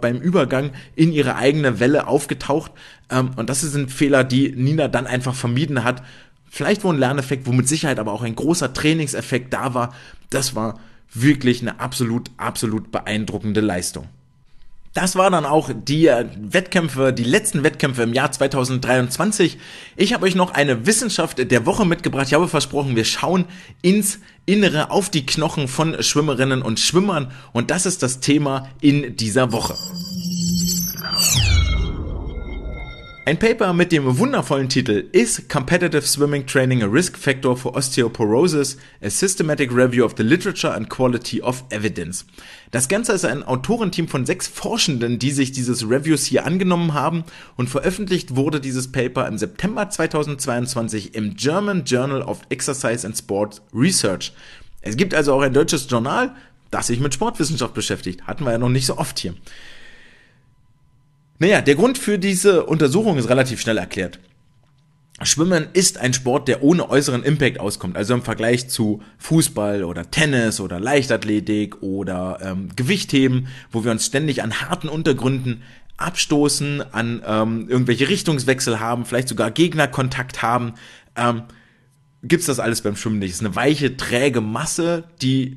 [0.00, 2.72] beim Übergang in ihre eigene Welle aufgetaucht.
[3.10, 6.02] Ähm, und das sind Fehler, die Nina dann einfach vermieden hat.
[6.50, 9.94] Vielleicht wohl ein Lerneffekt, wo mit Sicherheit aber auch ein großer Trainingseffekt da war.
[10.30, 10.78] Das war
[11.14, 14.08] wirklich eine absolut, absolut beeindruckende Leistung.
[14.94, 19.58] Das war dann auch die äh, Wettkämpfe, die letzten Wettkämpfe im Jahr 2023.
[19.96, 22.26] Ich habe euch noch eine Wissenschaft der Woche mitgebracht.
[22.26, 23.46] Ich habe versprochen, wir schauen
[23.80, 29.16] ins Innere auf die Knochen von Schwimmerinnen und Schwimmern und das ist das Thema in
[29.16, 29.76] dieser Woche.
[33.24, 38.76] Ein Paper mit dem wundervollen Titel Is Competitive Swimming Training a Risk Factor for Osteoporosis?
[39.00, 42.26] A Systematic Review of the Literature and Quality of Evidence.
[42.72, 47.22] Das Ganze ist ein Autorenteam von sechs Forschenden, die sich dieses Reviews hier angenommen haben
[47.56, 53.62] und veröffentlicht wurde dieses Paper im September 2022 im German Journal of Exercise and Sport
[53.72, 54.32] Research.
[54.80, 56.34] Es gibt also auch ein deutsches Journal,
[56.72, 58.26] das sich mit Sportwissenschaft beschäftigt.
[58.26, 59.34] Hatten wir ja noch nicht so oft hier.
[61.42, 64.20] Naja, der Grund für diese Untersuchung ist relativ schnell erklärt.
[65.24, 67.96] Schwimmen ist ein Sport, der ohne äußeren Impact auskommt.
[67.96, 74.06] Also im Vergleich zu Fußball oder Tennis oder Leichtathletik oder ähm, Gewichtheben, wo wir uns
[74.06, 75.64] ständig an harten Untergründen
[75.96, 80.74] abstoßen, an ähm, irgendwelche Richtungswechsel haben, vielleicht sogar Gegnerkontakt haben,
[81.16, 81.42] ähm,
[82.22, 83.30] gibt's das alles beim Schwimmen nicht.
[83.30, 85.56] Es ist eine weiche, träge Masse, die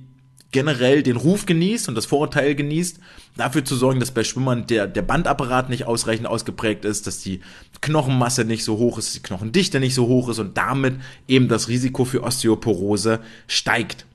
[0.56, 3.02] generell den Ruf genießt und das Vorurteil genießt,
[3.36, 7.42] dafür zu sorgen, dass bei Schwimmern der, der Bandapparat nicht ausreichend ausgeprägt ist, dass die
[7.82, 10.96] Knochenmasse nicht so hoch ist, die Knochendichte nicht so hoch ist und damit
[11.28, 14.06] eben das Risiko für Osteoporose steigt.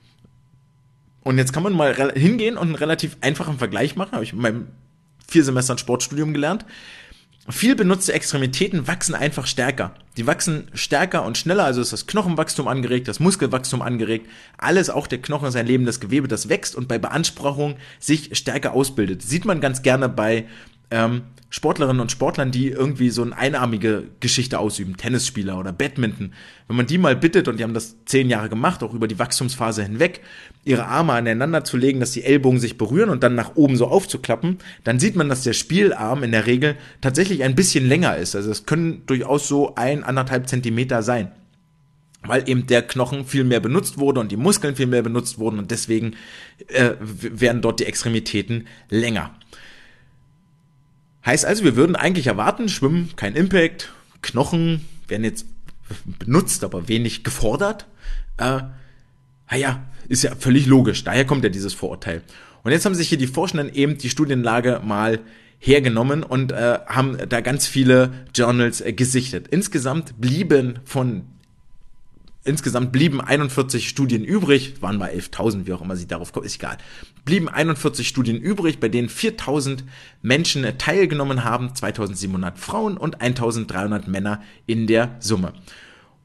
[1.21, 4.39] Und jetzt kann man mal hingehen und einen relativ einfachen Vergleich machen, habe ich in
[4.39, 4.67] meinem
[5.27, 6.65] vier Semestern Sportstudium gelernt.
[7.49, 9.95] Viel benutzte Extremitäten wachsen einfach stärker.
[10.15, 14.29] Die wachsen stärker und schneller, also ist das Knochenwachstum angeregt, das Muskelwachstum angeregt.
[14.57, 18.73] Alles, auch der Knochen ist ein lebendes Gewebe, das wächst und bei Beanspruchung sich stärker
[18.73, 19.23] ausbildet.
[19.23, 20.45] Sieht man ganz gerne bei
[20.91, 21.23] ähm,
[21.53, 26.31] Sportlerinnen und Sportlern, die irgendwie so eine einarmige Geschichte ausüben, Tennisspieler oder Badminton,
[26.67, 29.19] wenn man die mal bittet, und die haben das zehn Jahre gemacht, auch über die
[29.19, 30.21] Wachstumsphase hinweg,
[30.63, 33.87] ihre Arme aneinander zu legen, dass die Ellbogen sich berühren und dann nach oben so
[33.87, 38.33] aufzuklappen, dann sieht man, dass der Spielarm in der Regel tatsächlich ein bisschen länger ist.
[38.33, 41.31] Also es können durchaus so ein, anderthalb Zentimeter sein.
[42.23, 45.57] weil eben der Knochen viel mehr benutzt wurde und die Muskeln viel mehr benutzt wurden
[45.59, 46.15] und deswegen
[46.67, 49.35] äh, werden dort die Extremitäten länger.
[51.25, 53.91] Heißt also, wir würden eigentlich erwarten, Schwimmen, kein Impact,
[54.21, 55.45] Knochen werden jetzt
[56.05, 57.87] benutzt, aber wenig gefordert.
[58.37, 58.61] Äh,
[59.49, 61.03] naja, ist ja völlig logisch.
[61.03, 62.21] Daher kommt ja dieses Vorurteil.
[62.63, 65.19] Und jetzt haben sich hier die Forschenden eben die Studienlage mal
[65.59, 69.47] hergenommen und äh, haben da ganz viele Journals äh, gesichtet.
[69.49, 71.23] Insgesamt blieben von
[72.43, 76.55] Insgesamt blieben 41 Studien übrig, waren mal 11.000, wie auch immer sie darauf kommen, ist
[76.55, 76.77] egal.
[77.23, 79.79] Blieben 41 Studien übrig, bei denen 4.000
[80.23, 85.53] Menschen teilgenommen haben, 2.700 Frauen und 1.300 Männer in der Summe.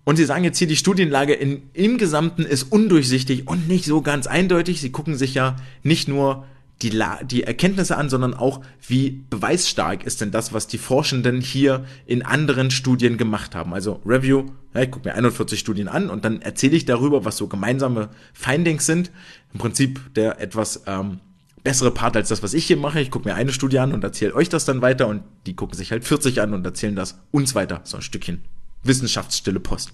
[0.04, 4.00] Und sie sagen jetzt hier, die Studienlage in, im Gesamten ist undurchsichtig und nicht so
[4.00, 4.80] ganz eindeutig.
[4.80, 6.46] Sie gucken sich ja nicht nur
[6.82, 11.40] die, La die Erkenntnisse an, sondern auch, wie beweisstark ist denn das, was die Forschenden
[11.40, 13.72] hier in anderen Studien gemacht haben.
[13.72, 17.38] Also Review, ja, ich gucke mir 41 Studien an und dann erzähle ich darüber, was
[17.38, 19.10] so gemeinsame Findings sind.
[19.54, 21.20] Im Prinzip der etwas ähm,
[21.64, 23.00] bessere Part als das, was ich hier mache.
[23.00, 25.76] Ich gucke mir eine Studie an und erzähle euch das dann weiter und die gucken
[25.76, 27.80] sich halt 40 an und erzählen das uns weiter.
[27.84, 28.42] So ein Stückchen
[28.84, 29.92] Wissenschaftsstille Post.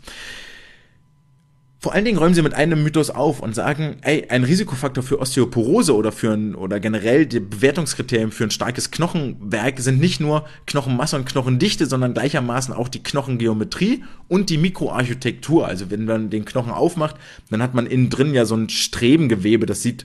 [1.82, 5.18] Vor allen Dingen räumen sie mit einem Mythos auf und sagen, ey, ein Risikofaktor für
[5.18, 10.44] Osteoporose oder für ein, oder generell die Bewertungskriterien für ein starkes Knochenwerk sind nicht nur
[10.66, 15.66] Knochenmasse und Knochendichte, sondern gleichermaßen auch die Knochengeometrie und die Mikroarchitektur.
[15.66, 17.16] Also wenn man den Knochen aufmacht,
[17.50, 20.04] dann hat man innen drin ja so ein Strebengewebe, das sieht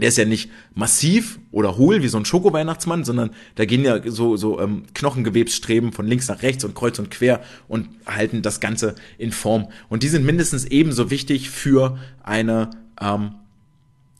[0.00, 4.00] der ist ja nicht massiv oder hohl wie so ein Schoko-Weihnachtsmann, sondern da gehen ja
[4.10, 8.58] so, so ähm, Knochengewebsstreben von links nach rechts und kreuz und quer und halten das
[8.58, 9.68] Ganze in Form.
[9.88, 12.70] Und die sind mindestens ebenso wichtig für eine,
[13.00, 13.36] ähm,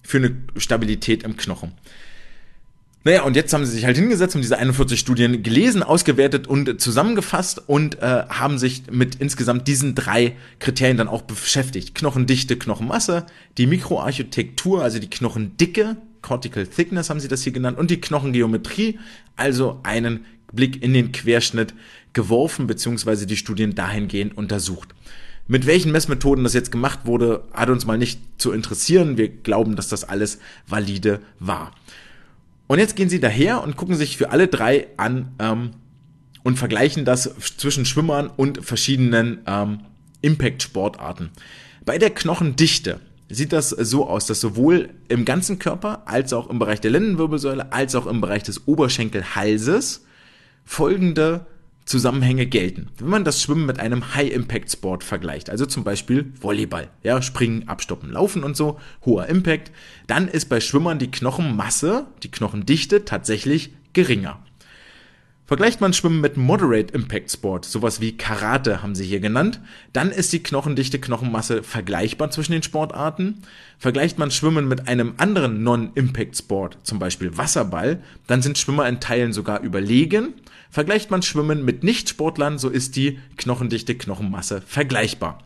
[0.03, 1.73] für eine Stabilität im Knochen.
[3.07, 6.81] Naja, und jetzt haben sie sich halt hingesetzt, haben diese 41 Studien gelesen, ausgewertet und
[6.81, 11.95] zusammengefasst und äh, haben sich mit insgesamt diesen drei Kriterien dann auch beschäftigt.
[11.95, 13.27] Knochendichte, Knochenmasse,
[13.59, 18.99] die Mikroarchitektur, also die Knochendicke, Cortical Thickness haben sie das hier genannt, und die Knochengeometrie,
[19.37, 21.75] also einen Blick in den Querschnitt
[22.15, 24.95] geworfen, beziehungsweise die Studien dahingehend untersucht.
[25.47, 29.19] Mit welchen Messmethoden das jetzt gemacht wurde, hat uns mal nicht zu interessieren.
[29.19, 31.73] Wir glauben, dass das alles valide war.
[32.67, 35.71] Und jetzt gehen sie daher und gucken sich für alle drei an ähm,
[36.43, 39.81] und vergleichen das zwischen Schwimmern und verschiedenen ähm,
[40.23, 41.31] Impact-Sportarten.
[41.85, 46.59] Bei der Knochendichte sieht das so aus, dass sowohl im ganzen Körper als auch im
[46.59, 50.05] Bereich der Lendenwirbelsäule als auch im Bereich des Oberschenkelhalses
[50.65, 51.47] folgende
[51.85, 52.89] Zusammenhänge gelten.
[52.99, 58.11] Wenn man das Schwimmen mit einem High-Impact-Sport vergleicht, also zum Beispiel Volleyball, ja, springen, abstoppen,
[58.11, 59.71] laufen und so, hoher Impact,
[60.07, 64.41] dann ist bei Schwimmern die Knochenmasse, die Knochendichte tatsächlich geringer.
[65.47, 69.61] Vergleicht man Schwimmen mit Moderate Impact Sport, sowas wie Karate haben sie hier genannt,
[69.93, 73.43] dann ist die knochendichte Knochenmasse vergleichbar zwischen den Sportarten.
[73.79, 79.01] Vergleicht man Schwimmen mit einem anderen Non-Impact Sport, zum Beispiel Wasserball, dann sind Schwimmer in
[79.01, 80.33] Teilen sogar überlegen.
[80.75, 85.39] Vergleicht man Schwimmen mit Nichtsportlern, so ist die knochendichte Knochenmasse vergleichbar.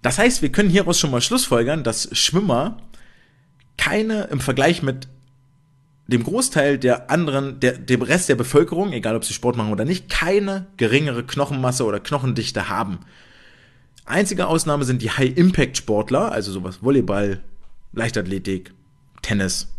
[0.00, 2.78] Das heißt, wir können hieraus schon mal schlussfolgern, dass Schwimmer
[3.76, 5.08] keine im Vergleich mit
[6.06, 9.84] dem Großteil der anderen, der, dem Rest der Bevölkerung, egal ob sie Sport machen oder
[9.84, 13.00] nicht, keine geringere Knochenmasse oder Knochendichte haben.
[14.06, 17.44] Einzige Ausnahme sind die High-Impact-Sportler, also sowas Volleyball,
[17.92, 18.72] Leichtathletik,
[19.20, 19.73] Tennis.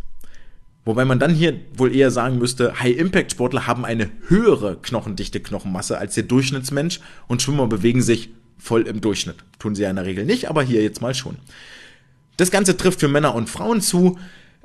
[0.85, 6.13] Wobei man dann hier wohl eher sagen müsste, High-Impact-Sportler haben eine höhere knochendichte Knochenmasse als
[6.13, 8.29] der Durchschnittsmensch und Schwimmer bewegen sich
[8.59, 9.37] voll im Durchschnitt.
[9.57, 11.37] Tun sie ja in der Regel nicht, aber hier jetzt mal schon.
[12.37, 14.19] Das Ganze trifft für Männer und Frauen zu.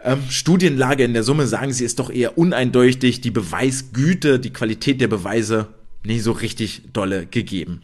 [0.04, 5.00] Ähm, Studienlage in der Summe sagen sie ist doch eher uneindeutig, die Beweisgüte, die Qualität
[5.00, 5.68] der Beweise
[6.04, 7.82] nicht so richtig dolle gegeben.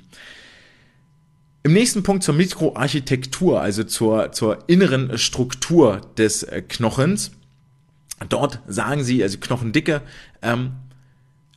[1.63, 7.33] Im nächsten Punkt zur Mikroarchitektur, also zur, zur inneren Struktur des äh, Knochens.
[8.29, 10.03] Dort sagen sie, also Knochendicke,
[10.43, 10.73] ähm,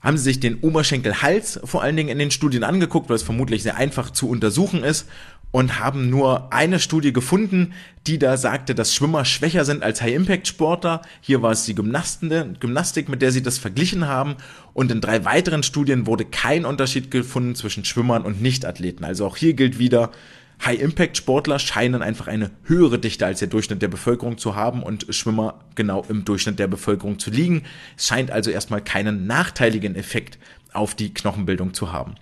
[0.01, 3.63] haben sie sich den Oberschenkelhals vor allen Dingen in den Studien angeguckt, weil es vermutlich
[3.63, 5.07] sehr einfach zu untersuchen ist
[5.51, 7.73] und haben nur eine Studie gefunden,
[8.05, 11.01] die da sagte, dass Schwimmer schwächer sind als High-Impact-Sportler.
[11.21, 14.35] Hier war es die Gymnastik, mit der sie das verglichen haben.
[14.73, 19.03] Und in drei weiteren Studien wurde kein Unterschied gefunden zwischen Schwimmern und Nichtathleten.
[19.03, 20.11] Also auch hier gilt wieder,
[20.65, 25.59] High-Impact-Sportler scheinen einfach eine höhere Dichte als der Durchschnitt der Bevölkerung zu haben und Schwimmer
[25.75, 27.63] genau im Durchschnitt der Bevölkerung zu liegen.
[27.97, 30.37] Es scheint also erstmal keinen nachteiligen Effekt
[30.73, 32.15] auf die Knochenbildung zu haben.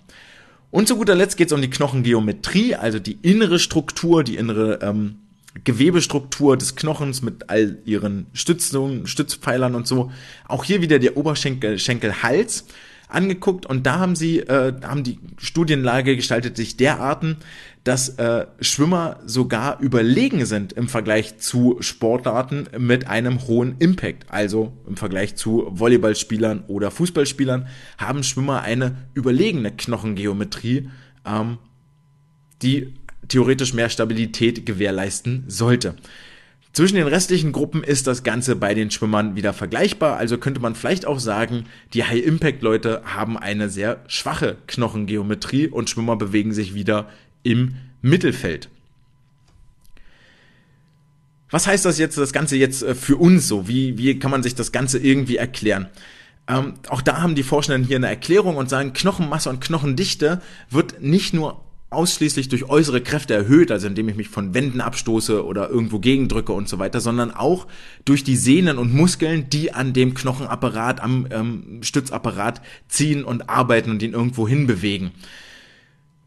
[0.70, 4.80] Und zu guter Letzt geht es um die Knochengeometrie, also die innere Struktur, die innere
[4.82, 5.16] ähm,
[5.64, 10.12] Gewebestruktur des Knochens mit all ihren Stützungen, Stützpfeilern und so.
[10.46, 12.66] Auch hier wieder der Oberschenkel, Schenkelhals.
[13.08, 17.38] angeguckt und da haben sie, äh, haben die Studienlage gestaltet sich derarten,
[17.88, 24.26] dass äh, Schwimmer sogar überlegen sind im Vergleich zu Sportarten mit einem hohen Impact.
[24.28, 27.66] Also im Vergleich zu Volleyballspielern oder Fußballspielern
[27.96, 30.90] haben Schwimmer eine überlegene Knochengeometrie,
[31.24, 31.56] ähm,
[32.60, 32.92] die
[33.26, 35.94] theoretisch mehr Stabilität gewährleisten sollte.
[36.78, 40.76] Zwischen den restlichen Gruppen ist das Ganze bei den Schwimmern wieder vergleichbar, also könnte man
[40.76, 47.08] vielleicht auch sagen, die High-Impact-Leute haben eine sehr schwache Knochengeometrie und Schwimmer bewegen sich wieder
[47.42, 48.68] im Mittelfeld.
[51.50, 53.66] Was heißt das jetzt, das Ganze jetzt äh, für uns so?
[53.66, 55.88] Wie, wie kann man sich das Ganze irgendwie erklären?
[56.46, 61.02] Ähm, auch da haben die Forschenden hier eine Erklärung und sagen, Knochenmasse und Knochendichte wird
[61.02, 61.60] nicht nur
[61.90, 66.52] ausschließlich durch äußere Kräfte erhöht, also indem ich mich von Wänden abstoße oder irgendwo gegendrücke
[66.52, 67.66] und so weiter, sondern auch
[68.04, 73.90] durch die Sehnen und Muskeln, die an dem Knochenapparat, am ähm, Stützapparat ziehen und arbeiten
[73.90, 75.12] und ihn irgendwo hinbewegen.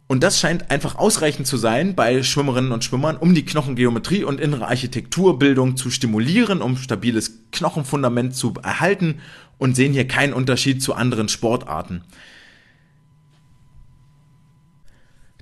[0.07, 4.41] Und das scheint einfach ausreichend zu sein bei Schwimmerinnen und Schwimmern, um die Knochengeometrie und
[4.41, 9.21] innere Architekturbildung zu stimulieren, um stabiles Knochenfundament zu erhalten
[9.57, 12.01] und sehen hier keinen Unterschied zu anderen Sportarten.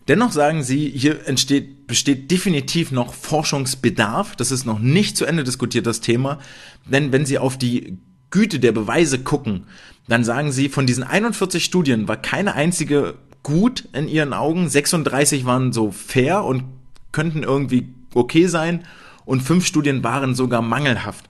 [0.10, 4.36] Dennoch sagen sie, hier entsteht, besteht definitiv noch Forschungsbedarf.
[4.36, 6.40] Das ist noch nicht zu Ende diskutiert, das Thema.
[6.86, 8.00] Denn wenn sie auf die
[8.32, 9.68] Güte der Beweise gucken,
[10.08, 14.68] dann sagen sie, von diesen 41 Studien war keine einzige gut in ihren Augen.
[14.68, 16.64] 36 waren so fair und
[17.12, 18.86] könnten irgendwie okay sein.
[19.26, 21.30] Und fünf Studien waren sogar mangelhaft.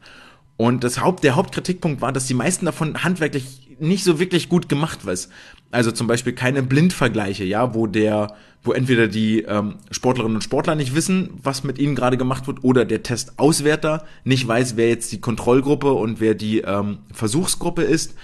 [0.56, 4.70] Und das Haupt, der Hauptkritikpunkt war, dass die meisten davon handwerklich nicht so wirklich gut
[4.70, 5.30] gemacht was.
[5.72, 10.76] Also zum Beispiel keine Blindvergleiche, ja, wo der, wo entweder die ähm, Sportlerinnen und Sportler
[10.76, 15.11] nicht wissen, was mit ihnen gerade gemacht wird, oder der Testauswerter nicht weiß, wer jetzt
[15.11, 18.15] die Kontrollgruppe und wer die ähm, Versuchsgruppe ist.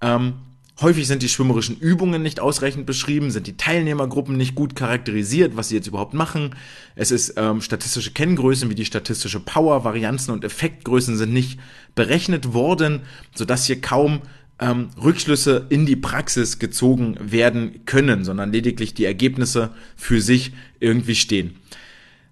[0.00, 0.34] Ähm,
[0.80, 5.68] häufig sind die schwimmerischen Übungen nicht ausreichend beschrieben, sind die Teilnehmergruppen nicht gut charakterisiert, was
[5.68, 6.56] sie jetzt überhaupt machen.
[6.96, 11.60] Es ist ähm, statistische Kenngrößen wie die statistische Power, Varianzen und Effektgrößen sind nicht
[11.94, 13.02] berechnet worden,
[13.34, 14.22] sodass hier kaum
[14.60, 21.14] ähm, Rückschlüsse in die Praxis gezogen werden können, sondern lediglich die Ergebnisse für sich irgendwie
[21.14, 21.56] stehen.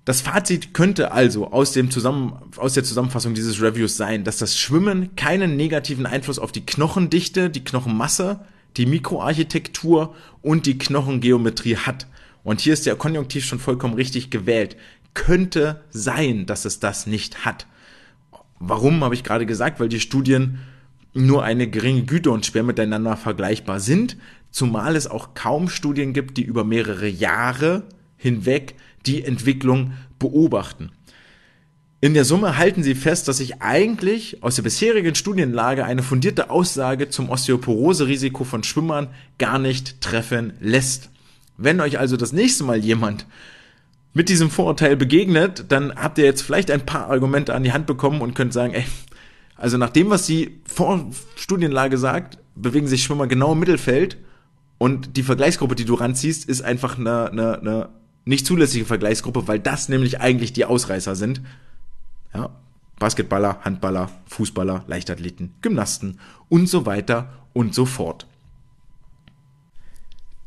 [0.04, 4.58] Das Fazit könnte also aus, dem Zusammen aus der Zusammenfassung dieses Reviews sein, dass das
[4.58, 8.40] Schwimmen keinen negativen Einfluss auf die Knochendichte, die Knochenmasse,
[8.76, 12.06] die Mikroarchitektur und die Knochengeometrie hat.
[12.42, 14.76] Und hier ist der Konjunktiv schon vollkommen richtig gewählt.
[15.12, 17.66] Könnte sein, dass es das nicht hat.
[18.60, 19.78] Warum habe ich gerade gesagt?
[19.78, 20.60] Weil die Studien
[21.26, 24.16] nur eine geringe Güte und schwer miteinander vergleichbar sind,
[24.50, 27.84] zumal es auch kaum Studien gibt, die über mehrere Jahre
[28.16, 28.74] hinweg
[29.06, 30.90] die Entwicklung beobachten.
[32.00, 36.48] In der Summe halten sie fest, dass sich eigentlich aus der bisherigen Studienlage eine fundierte
[36.48, 39.08] Aussage zum Osteoporose-Risiko von Schwimmern
[39.38, 41.10] gar nicht treffen lässt.
[41.56, 43.26] Wenn euch also das nächste Mal jemand
[44.14, 47.86] mit diesem Vorurteil begegnet, dann habt ihr jetzt vielleicht ein paar Argumente an die Hand
[47.86, 48.84] bekommen und könnt sagen, ey,
[49.58, 54.16] also nach dem, was die Vor Studienlage sagt, bewegen sich Schwimmer genau im Mittelfeld
[54.78, 57.88] und die Vergleichsgruppe, die du ranziehst, ist einfach eine, eine, eine
[58.24, 61.42] nicht zulässige Vergleichsgruppe, weil das nämlich eigentlich die Ausreißer sind.
[62.32, 62.50] Ja,
[62.98, 68.26] Basketballer, Handballer, Fußballer, Leichtathleten, Gymnasten und so weiter und so fort.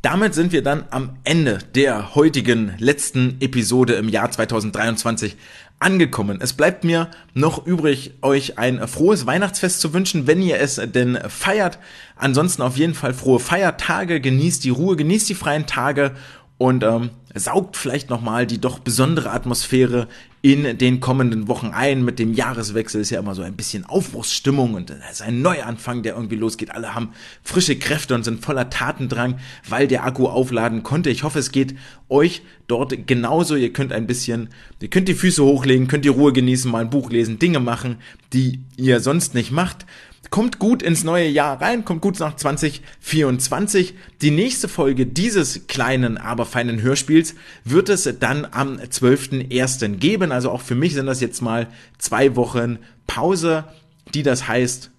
[0.02, 5.38] Damit sind wir dann am Ende der heutigen letzten Episode im Jahr 2023
[5.78, 6.40] angekommen.
[6.42, 11.20] Es bleibt mir noch übrig, euch ein frohes Weihnachtsfest zu wünschen, wenn ihr es denn
[11.28, 11.78] feiert.
[12.16, 16.16] Ansonsten auf jeden Fall frohe Feiertage, genießt die Ruhe, genießt die freien Tage
[16.58, 20.08] und ähm, saugt vielleicht nochmal die doch besondere Atmosphäre
[20.42, 22.04] in den kommenden Wochen ein.
[22.04, 26.02] Mit dem Jahreswechsel ist ja immer so ein bisschen Aufbruchsstimmung und es ist ein Neuanfang,
[26.02, 26.72] der irgendwie losgeht.
[26.72, 27.12] Alle haben
[27.44, 31.10] frische Kräfte und sind voller Tatendrang, weil der Akku aufladen konnte.
[31.10, 31.76] Ich hoffe, es geht
[32.10, 33.56] euch dort genauso.
[33.56, 34.50] Ihr könnt ein bisschen,
[34.82, 37.98] ihr könnt die Füße hochlegen, könnt die Ruhe genießen, mal ein Buch lesen, Dinge machen,
[38.34, 39.86] die ihr sonst nicht macht.
[40.32, 43.94] Kommt gut ins neue Jahr rein, kommt gut nach 2024.
[44.22, 49.98] Die nächste Folge dieses kleinen, aber feinen Hörspiels wird es dann am 12.01.
[49.98, 50.32] geben.
[50.32, 51.68] Also auch für mich sind das jetzt mal
[51.98, 53.66] zwei Wochen Pause,
[54.14, 54.92] die das heißt,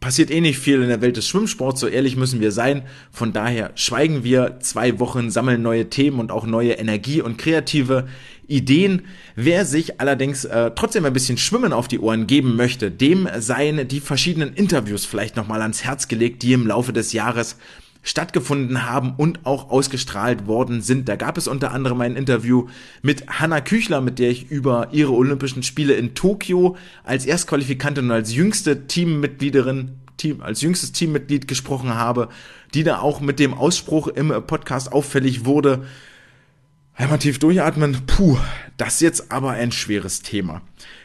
[0.00, 2.82] passiert eh nicht viel in der Welt des Schwimmsports, so ehrlich müssen wir sein.
[3.10, 8.06] Von daher schweigen wir zwei Wochen, sammeln neue Themen und auch neue Energie und kreative
[8.48, 9.02] Ideen.
[9.36, 13.86] Wer sich allerdings äh, trotzdem ein bisschen Schwimmen auf die Ohren geben möchte, dem seien
[13.86, 17.56] die verschiedenen Interviews vielleicht nochmal ans Herz gelegt, die im Laufe des Jahres
[18.02, 21.08] stattgefunden haben und auch ausgestrahlt worden sind.
[21.08, 22.68] Da gab es unter anderem ein Interview
[23.02, 28.12] mit Hanna Küchler, mit der ich über ihre Olympischen Spiele in Tokio als Erstqualifikantin und
[28.12, 32.28] als jüngste Teammitgliederin Team, als jüngstes Teammitglied gesprochen habe,
[32.74, 35.86] die da auch mit dem Ausspruch im Podcast auffällig wurde.
[37.00, 37.96] Einmal tief durchatmen.
[38.08, 38.38] Puh,
[38.76, 40.62] das ist jetzt aber ein schweres Thema.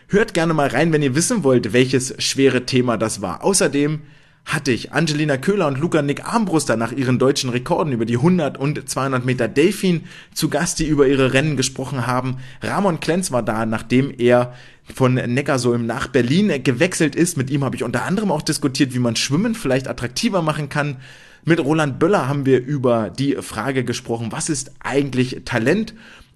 [0.07, 3.43] Hört gerne mal rein, wenn ihr wissen wollt, welches schwere Thema das war.
[3.43, 4.01] Außerdem
[4.43, 8.57] hatte ich Angelina Köhler und Luca Nick Armbruster nach ihren deutschen Rekorden über die 100
[8.57, 12.37] und 200 Meter Delfin zu Gast, die über ihre Rennen gesprochen haben.
[12.63, 14.55] Ramon Klenz war da, nachdem er
[14.95, 17.37] von Neckarsulm nach Berlin gewechselt ist.
[17.37, 20.97] Mit ihm habe ich unter anderem auch diskutiert, wie man Schwimmen vielleicht attraktiver machen kann.
[21.45, 25.93] Mit Roland Böller haben wir über die Frage gesprochen, was ist eigentlich Talent?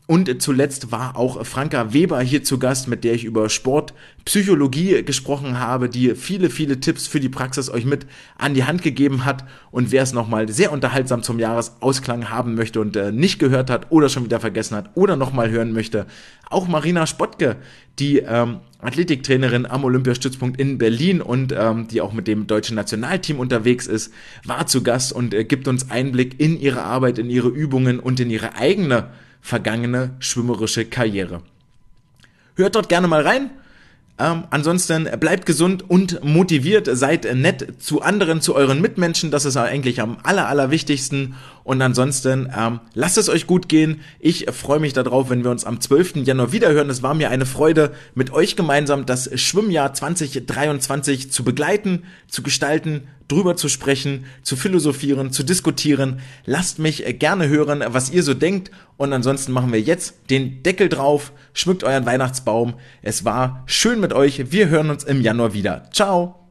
[0.08, 5.60] Und zuletzt war auch Franka Weber hier zu Gast, mit der ich über Sportpsychologie gesprochen
[5.60, 9.44] habe, die viele, viele Tipps für die Praxis euch mit an die Hand gegeben hat.
[9.70, 13.92] Und wer es nochmal sehr unterhaltsam zum Jahresausklang haben möchte und äh, nicht gehört hat
[13.92, 16.06] oder schon wieder vergessen hat oder nochmal hören möchte,
[16.50, 17.58] auch Marina Spottke,
[18.00, 23.42] die ähm, Athletiktrainerin am Olympiastützpunkt in Berlin und ähm, die auch mit dem deutschen Nationalteam
[23.42, 24.14] unterwegs ist,
[24.46, 28.22] war zu Gast und äh, gibt uns Einblick in ihre Arbeit, in ihre Übungen und
[28.22, 29.10] in ihre eigene
[29.48, 31.42] vergangene schwimmerische Karriere.
[32.56, 33.50] Hört dort gerne mal rein.
[34.20, 39.56] Ähm, ansonsten bleibt gesund und motiviert, seid nett zu anderen, zu euren Mitmenschen, das ist
[39.56, 41.36] eigentlich am aller, allerwichtigsten.
[41.68, 44.00] Und ansonsten ähm, lasst es euch gut gehen.
[44.22, 46.16] Ich freue mich darauf, wenn wir uns am 12.
[46.26, 46.90] Januar wiederhören.
[46.90, 53.10] Es war mir eine Freude, mit euch gemeinsam das Schwimmjahr 2023 zu begleiten, zu gestalten,
[53.28, 56.22] drüber zu sprechen, zu philosophieren, zu diskutieren.
[56.46, 58.72] Lasst mich gerne hören, was ihr so denkt.
[58.96, 62.76] Und ansonsten machen wir jetzt den Deckel drauf, schmückt euren Weihnachtsbaum.
[63.02, 64.54] Es war schön mit euch.
[64.54, 65.90] Wir hören uns im Januar wieder.
[65.92, 66.47] Ciao.